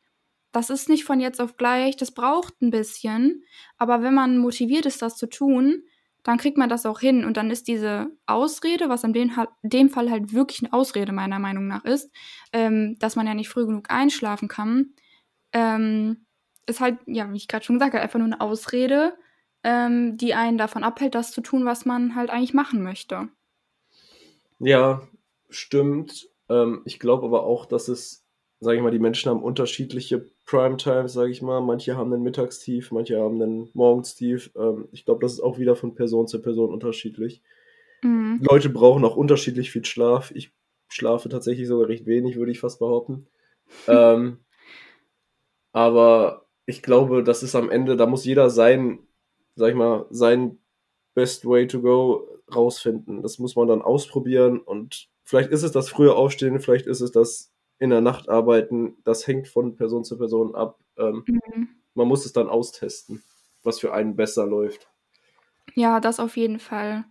Das 0.52 0.72
ist 0.72 0.90
nicht 0.90 1.06
von 1.06 1.20
jetzt 1.20 1.40
auf 1.40 1.56
gleich, 1.56 1.96
das 1.96 2.12
braucht 2.12 2.62
ein 2.62 2.72
bisschen, 2.72 3.44
aber 3.78 4.02
wenn 4.02 4.16
man 4.16 4.40
motiviert 4.40 4.88
ist, 4.88 5.04
das 5.04 5.18
zu 5.18 5.28
tun, 5.28 5.84
dann 6.24 6.38
kriegt 6.38 6.58
man 6.58 6.70
das 6.70 6.88
auch 6.88 7.00
hin 7.00 7.26
und 7.26 7.38
dann 7.38 7.52
ist 7.52 7.68
diese 7.68 8.08
Ausrede, 8.26 8.90
was 8.90 9.04
in 9.04 9.14
dem, 9.14 9.32
dem 9.62 9.90
Fall 9.90 10.10
halt 10.10 10.34
wirklich 10.34 10.64
eine 10.64 10.74
Ausrede 10.74 11.12
meiner 11.12 11.38
Meinung 11.38 11.68
nach 11.68 11.86
ist, 11.86 12.12
ähm, 12.54 12.98
dass 13.00 13.16
man 13.16 13.28
ja 13.28 13.36
nicht 13.36 13.50
früh 13.50 13.68
genug 13.68 13.92
einschlafen 13.92 14.48
kann, 14.48 14.94
ähm, 15.52 16.26
ist 16.66 16.80
halt, 16.80 16.98
ja, 17.06 17.32
wie 17.32 17.38
ich 17.38 17.48
gerade 17.48 17.64
schon 17.64 17.76
gesagt 17.76 17.94
habe, 17.94 18.02
einfach 18.02 18.20
nur 18.20 18.28
eine 18.28 18.42
Ausrede, 18.42 19.16
ähm, 19.64 20.18
die 20.18 20.34
einen 20.34 20.58
davon 20.58 20.84
abhält, 20.84 21.16
das 21.16 21.32
zu 21.32 21.42
tun, 21.42 21.66
was 21.66 21.86
man 21.86 22.16
halt 22.16 22.30
eigentlich 22.30 22.54
machen 22.54 22.84
möchte. 22.84 23.30
Ja, 24.60 25.02
stimmt. 25.50 26.30
Ähm, 26.50 26.82
ich 26.86 27.00
glaube 27.00 27.26
aber 27.26 27.44
auch, 27.44 27.66
dass 27.66 27.88
es, 27.88 28.26
sage 28.60 28.78
ich 28.78 28.84
mal, 28.84 28.92
die 28.92 29.00
Menschen 29.00 29.30
haben 29.30 29.44
unterschiedliche 29.44 30.26
Primetimes, 30.46 31.14
sage 31.14 31.32
ich 31.32 31.42
mal. 31.42 31.62
Manche 31.62 31.96
haben 31.96 32.14
einen 32.14 32.24
Mittagstief, 32.24 32.92
manche 32.92 33.20
haben 33.20 33.42
einen 33.42 33.70
Morgenstief. 33.74 34.52
Ähm, 34.56 34.88
ich 34.92 35.06
glaube, 35.06 35.22
das 35.22 35.34
ist 35.34 35.42
auch 35.42 35.58
wieder 35.58 35.76
von 35.76 35.96
Person 35.96 36.28
zu 36.28 36.42
Person 36.42 36.72
unterschiedlich. 36.72 37.42
Mhm. 38.02 38.40
Leute 38.42 38.70
brauchen 38.70 39.06
auch 39.06 39.16
unterschiedlich 39.16 39.72
viel 39.72 39.86
Schlaf. 39.86 40.32
Ich 40.36 40.52
schlafe 40.90 41.30
tatsächlich 41.30 41.68
sogar 41.68 41.88
recht 41.88 42.06
wenig, 42.06 42.36
würde 42.36 42.52
ich 42.52 42.60
fast 42.60 42.80
behaupten. 42.80 43.28
ähm, 43.88 44.40
aber 45.72 46.46
ich 46.66 46.82
glaube, 46.84 47.24
das 47.24 47.44
ist 47.44 47.56
am 47.56 47.70
Ende, 47.70 47.98
da 47.98 48.06
muss 48.06 48.26
jeder 48.26 48.50
sein, 48.50 49.00
sag 49.56 49.70
ich 49.70 49.76
mal, 49.76 50.06
sein 50.10 50.60
Best 51.14 51.46
Way 51.46 51.68
to 51.68 51.82
Go 51.82 52.28
rausfinden. 52.54 53.22
Das 53.22 53.40
muss 53.40 53.56
man 53.56 53.68
dann 53.68 53.82
ausprobieren 53.82 54.60
und 54.60 55.10
vielleicht 55.24 55.52
ist 55.52 55.64
es 55.64 55.72
das 55.72 55.90
frühe 55.90 56.16
Aufstehen, 56.16 56.60
vielleicht 56.60 56.86
ist 56.86 57.02
es 57.02 57.12
das 57.12 57.52
in 57.80 57.90
der 57.90 58.02
Nacht 58.02 58.30
arbeiten, 58.30 58.98
das 59.04 59.28
hängt 59.28 59.48
von 59.48 59.76
Person 59.76 60.04
zu 60.04 60.18
Person 60.18 60.56
ab. 60.56 60.80
Ähm, 60.98 61.24
mhm. 61.28 61.70
Man 61.96 62.08
muss 62.08 62.26
es 62.26 62.34
dann 62.34 62.48
austesten, 62.48 63.22
was 63.64 63.80
für 63.80 63.94
einen 63.94 64.16
besser 64.16 64.46
läuft. 64.46 64.88
Ja, 65.76 66.00
das 66.00 66.20
auf 66.20 66.38
jeden 66.38 66.60
Fall. 66.60 67.06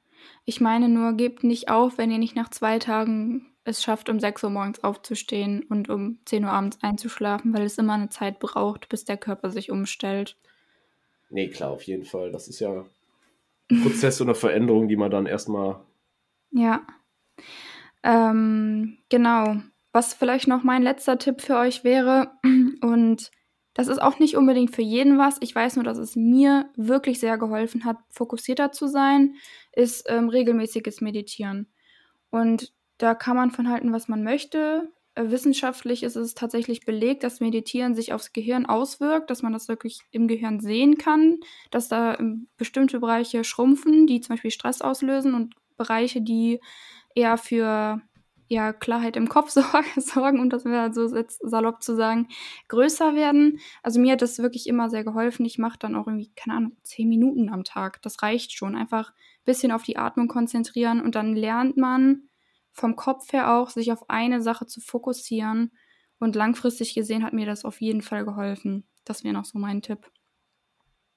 Ich 0.44 0.61
meine 0.61 0.88
nur, 0.88 1.14
gebt 1.14 1.44
nicht 1.44 1.68
auf, 1.68 1.98
wenn 1.98 2.11
ihr 2.11 2.18
nicht 2.18 2.37
nach 2.37 2.50
zwei 2.50 2.78
Tagen 2.78 3.52
es 3.64 3.83
schafft, 3.83 4.09
um 4.09 4.18
6 4.18 4.44
Uhr 4.44 4.50
morgens 4.50 4.83
aufzustehen 4.83 5.62
und 5.68 5.88
um 5.88 6.18
10 6.24 6.44
Uhr 6.44 6.50
abends 6.50 6.78
einzuschlafen, 6.83 7.55
weil 7.55 7.62
es 7.62 7.78
immer 7.78 7.94
eine 7.94 8.09
Zeit 8.09 8.40
braucht, 8.40 8.88
bis 8.88 9.05
der 9.05 9.16
Körper 9.16 9.50
sich 9.50 9.70
umstellt. 9.70 10.37
Nee, 11.33 11.49
klar, 11.49 11.71
auf 11.71 11.83
jeden 11.85 12.05
Fall. 12.05 12.31
Das 12.31 12.47
ist 12.47 12.61
ja 12.61 12.85
ein 13.71 13.83
Prozess 13.83 14.21
oder 14.21 14.35
Veränderung, 14.35 14.87
die 14.87 14.97
man 14.97 15.11
dann 15.11 15.25
erstmal. 15.25 15.81
Ja. 16.51 16.87
Ähm, 18.03 18.99
genau. 19.09 19.57
Was 19.92 20.12
vielleicht 20.12 20.47
noch 20.47 20.62
mein 20.62 20.83
letzter 20.83 21.18
Tipp 21.18 21.40
für 21.40 21.57
euch 21.57 21.85
wäre, 21.85 22.33
und 22.83 23.31
das 23.73 23.88
ist 23.88 24.03
auch 24.03 24.18
nicht 24.18 24.37
unbedingt 24.37 24.75
für 24.75 24.83
jeden 24.83 25.16
was. 25.16 25.38
Ich 25.40 25.55
weiß 25.55 25.77
nur, 25.77 25.85
dass 25.85 25.97
es 25.97 26.16
mir 26.16 26.71
wirklich 26.77 27.18
sehr 27.18 27.38
geholfen 27.38 27.87
hat, 27.87 27.97
fokussierter 28.11 28.71
zu 28.71 28.87
sein, 28.87 29.37
ist 29.73 30.05
ähm, 30.09 30.29
regelmäßiges 30.29 31.01
Meditieren. 31.01 31.73
Und 32.29 32.75
da 32.99 33.14
kann 33.14 33.37
man 33.37 33.51
von 33.51 33.71
halten, 33.71 33.90
was 33.92 34.07
man 34.07 34.23
möchte. 34.23 34.92
Äh, 35.14 35.31
wissenschaftlich 35.31 36.03
ist 36.03 36.16
es 36.16 36.35
tatsächlich 36.35 36.85
belegt, 36.85 37.22
dass 37.22 37.40
Meditieren 37.40 37.94
sich 37.94 38.12
aufs 38.12 38.33
Gehirn 38.33 38.66
auswirkt, 38.66 39.31
dass 39.31 39.42
man 39.42 39.53
das 39.53 39.68
wirklich 39.68 40.01
im 40.11 40.27
Gehirn 40.27 40.61
sehen 40.61 40.96
kann, 40.96 41.38
dass 41.70 41.88
da 41.88 42.18
ähm, 42.18 42.48
bestimmte 42.57 43.01
Bereiche 43.01 43.44
schrumpfen, 43.44 44.07
die 44.07 44.20
zum 44.20 44.35
Beispiel 44.35 44.51
Stress 44.51 44.81
auslösen 44.81 45.35
und 45.35 45.55
Bereiche, 45.77 46.22
die 46.22 46.61
eher 47.14 47.37
für 47.37 48.01
ja, 48.48 48.72
Klarheit 48.72 49.16
im 49.16 49.29
Kopf 49.29 49.51
sorgen, 49.96 50.40
um 50.40 50.51
das 50.51 50.64
wäre 50.64 50.92
so 50.92 51.09
salopp 51.40 51.83
zu 51.83 51.96
sagen, 51.96 52.29
größer 52.68 53.14
werden. 53.14 53.61
Also 53.83 54.01
mir 54.01 54.12
hat 54.12 54.22
das 54.22 54.38
wirklich 54.38 54.66
immer 54.66 54.90
sehr 54.90 55.05
geholfen. 55.05 55.44
Ich 55.46 55.59
mache 55.59 55.79
dann 55.79 55.94
auch 55.96 56.07
irgendwie, 56.07 56.33
keine 56.37 56.57
Ahnung, 56.57 56.77
zehn 56.83 57.09
Minuten 57.09 57.48
am 57.48 57.64
Tag. 57.64 58.01
Das 58.03 58.22
reicht 58.22 58.53
schon. 58.53 58.77
Einfach 58.77 59.11
ein 59.11 59.44
bisschen 59.44 59.72
auf 59.72 59.83
die 59.85 59.96
Atmung 59.96 60.29
konzentrieren 60.29 61.01
und 61.01 61.14
dann 61.14 61.35
lernt 61.35 61.77
man 61.77 62.29
vom 62.72 62.96
Kopf 62.96 63.32
her 63.32 63.54
auch, 63.54 63.70
sich 63.70 63.92
auf 63.92 64.08
eine 64.08 64.42
Sache 64.42 64.66
zu 64.66 64.80
fokussieren. 64.80 65.72
Und 66.18 66.37
langfristig 66.37 66.94
gesehen 66.94 67.24
hat 67.24 67.32
mir 67.32 67.46
das 67.46 67.64
auf 67.64 67.80
jeden 67.80 68.02
Fall 68.02 68.24
geholfen. 68.24 68.87
Das 69.04 69.24
wäre 69.24 69.35
noch 69.35 69.44
so 69.44 69.58
mein 69.58 69.82
Tipp. 69.82 70.11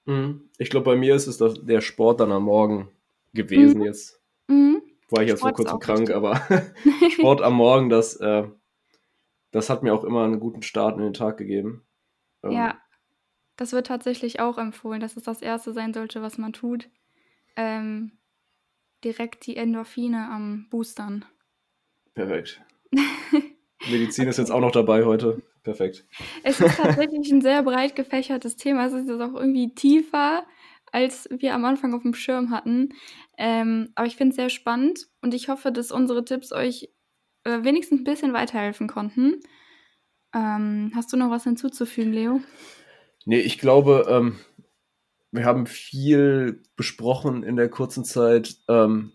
Mhm. 0.05 0.49
Ich 0.57 0.69
glaube, 0.69 0.85
bei 0.85 0.95
mir 0.95 1.15
ist 1.15 1.27
es 1.27 1.37
der 1.37 1.81
Sport 1.81 2.19
dann 2.19 2.31
am 2.31 2.43
Morgen 2.43 2.89
gewesen 3.33 3.79
mhm. 3.79 3.85
jetzt. 3.85 4.21
Mhm 4.47 4.81
war 5.09 5.23
ich 5.23 5.29
jetzt 5.29 5.41
vor 5.41 5.53
kurzem 5.53 5.79
krank, 5.79 6.09
richtig. 6.09 6.15
aber 6.15 6.41
Sport 7.11 7.41
am 7.41 7.53
Morgen, 7.53 7.89
das, 7.89 8.15
äh, 8.17 8.47
das 9.51 9.69
hat 9.69 9.83
mir 9.83 9.93
auch 9.93 10.03
immer 10.03 10.23
einen 10.23 10.39
guten 10.39 10.61
Start 10.61 10.97
in 10.97 11.03
den 11.03 11.13
Tag 11.13 11.37
gegeben. 11.37 11.85
Ähm, 12.43 12.51
ja, 12.51 12.81
das 13.55 13.71
wird 13.71 13.87
tatsächlich 13.87 14.39
auch 14.39 14.57
empfohlen, 14.57 14.99
dass 14.99 15.15
es 15.15 15.23
das 15.23 15.41
Erste 15.41 15.73
sein 15.73 15.93
sollte, 15.93 16.21
was 16.21 16.37
man 16.37 16.53
tut. 16.53 16.89
Ähm, 17.55 18.11
direkt 19.03 19.45
die 19.45 19.55
Endorphine 19.55 20.29
am 20.29 20.67
Boostern. 20.69 21.25
Perfekt. 22.15 22.62
Medizin 23.91 24.28
ist 24.28 24.38
jetzt 24.38 24.51
auch 24.51 24.62
noch 24.62 24.71
dabei 24.71 25.06
heute. 25.06 25.43
Perfekt. 25.63 26.06
Es 26.43 26.60
ist 26.60 26.78
tatsächlich 26.82 27.32
ein 27.32 27.41
sehr 27.41 27.62
breit 27.62 27.95
gefächertes 27.95 28.56
Thema. 28.56 28.88
Es 28.88 28.93
ist 28.93 29.08
jetzt 29.08 29.21
auch 29.21 29.36
irgendwie 29.36 29.75
tiefer 29.75 30.45
als 30.95 31.28
wir 31.30 31.54
am 31.54 31.65
Anfang 31.65 31.93
auf 31.93 32.04
dem 32.04 32.13
Schirm 32.13 32.51
hatten. 32.51 32.93
Ähm, 33.38 33.89
aber 33.95 34.08
ich 34.08 34.15
finde 34.15 34.30
es 34.30 34.38
sehr 34.38 34.49
spannend 34.49 35.08
und 35.21 35.34
ich 35.34 35.49
hoffe, 35.49 35.73
dass 35.73 35.91
unsere 35.91 36.23
Tipps 36.23 36.54
euch 36.54 36.89
äh, 37.43 37.63
wenigstens 37.63 37.99
ein 37.99 38.06
bisschen 38.06 38.32
weiterhelfen 38.32 38.88
konnten. 38.88 39.41
Ähm, 40.34 40.93
hast 40.95 41.12
du 41.12 41.17
noch 41.17 41.30
was 41.30 41.43
hinzuzufügen, 41.43 42.13
Leo? 42.13 42.39
Nee, 43.25 43.41
ich 43.41 43.60
glaube, 43.60 44.06
ähm, 44.10 44.39
wir 45.32 45.43
haben 45.43 45.67
viel 45.67 46.63
besprochen 46.78 47.43
in 47.43 47.58
der 47.58 47.67
kurzen 47.67 48.06
Zeit. 48.06 48.56
Ähm, 48.69 49.12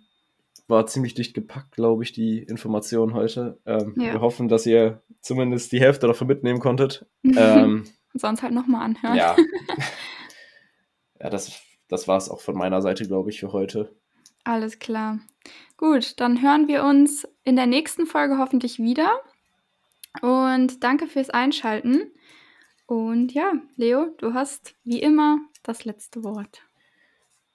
war 0.71 0.87
ziemlich 0.87 1.15
dicht 1.15 1.35
gepackt, 1.35 1.73
glaube 1.73 2.03
ich, 2.03 2.13
die 2.13 2.39
Information 2.39 3.15
heute. 3.15 3.59
Ähm, 3.67 3.95
ja. 3.97 4.13
Wir 4.13 4.21
hoffen, 4.21 4.49
dass 4.49 4.65
ihr 4.67 5.03
zumindest 5.21 5.73
die 5.73 5.81
Hälfte 5.81 6.07
davon 6.07 6.27
mitnehmen 6.27 6.61
konntet. 6.61 7.07
Ähm, 7.37 7.85
Sonst 8.13 8.43
halt 8.43 8.53
nochmal 8.53 8.83
anhören. 8.83 9.17
Ja. 9.17 9.37
ja, 11.21 11.31
das 11.31 11.63
das 11.91 12.07
war 12.07 12.17
es 12.17 12.31
auch 12.31 12.41
von 12.41 12.57
meiner 12.57 12.81
Seite, 12.81 13.05
glaube 13.07 13.31
ich, 13.31 13.41
für 13.41 13.53
heute. 13.53 13.95
Alles 14.45 14.79
klar. 14.79 15.19
Gut, 15.77 16.21
dann 16.21 16.41
hören 16.41 16.69
wir 16.69 16.85
uns 16.85 17.27
in 17.43 17.57
der 17.57 17.67
nächsten 17.67 18.07
Folge 18.07 18.39
hoffentlich 18.39 18.79
wieder. 18.79 19.21
Und 20.23 20.83
danke 20.83 21.09
fürs 21.09 21.31
Einschalten. 21.31 22.13
Und 22.87 23.33
ja, 23.33 23.53
Leo, 23.77 24.07
du 24.19 24.35
hast 24.35 24.75
wie 24.85 25.01
immer 25.01 25.39
das 25.63 25.85
letzte 25.85 26.25
Wort. 26.25 26.63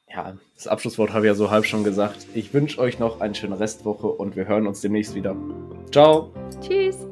Ja, 0.09 0.37
das 0.55 0.67
Abschlusswort 0.67 1.11
habe 1.11 1.25
ich 1.25 1.29
ja 1.29 1.35
so 1.35 1.51
halb 1.51 1.65
schon 1.65 1.83
gesagt. 1.83 2.27
Ich 2.33 2.53
wünsche 2.53 2.79
euch 2.79 2.99
noch 2.99 3.21
eine 3.21 3.35
schöne 3.35 3.59
Restwoche 3.59 4.07
und 4.07 4.35
wir 4.35 4.47
hören 4.47 4.67
uns 4.67 4.81
demnächst 4.81 5.15
wieder. 5.15 5.35
Ciao. 5.91 6.31
Tschüss. 6.61 7.07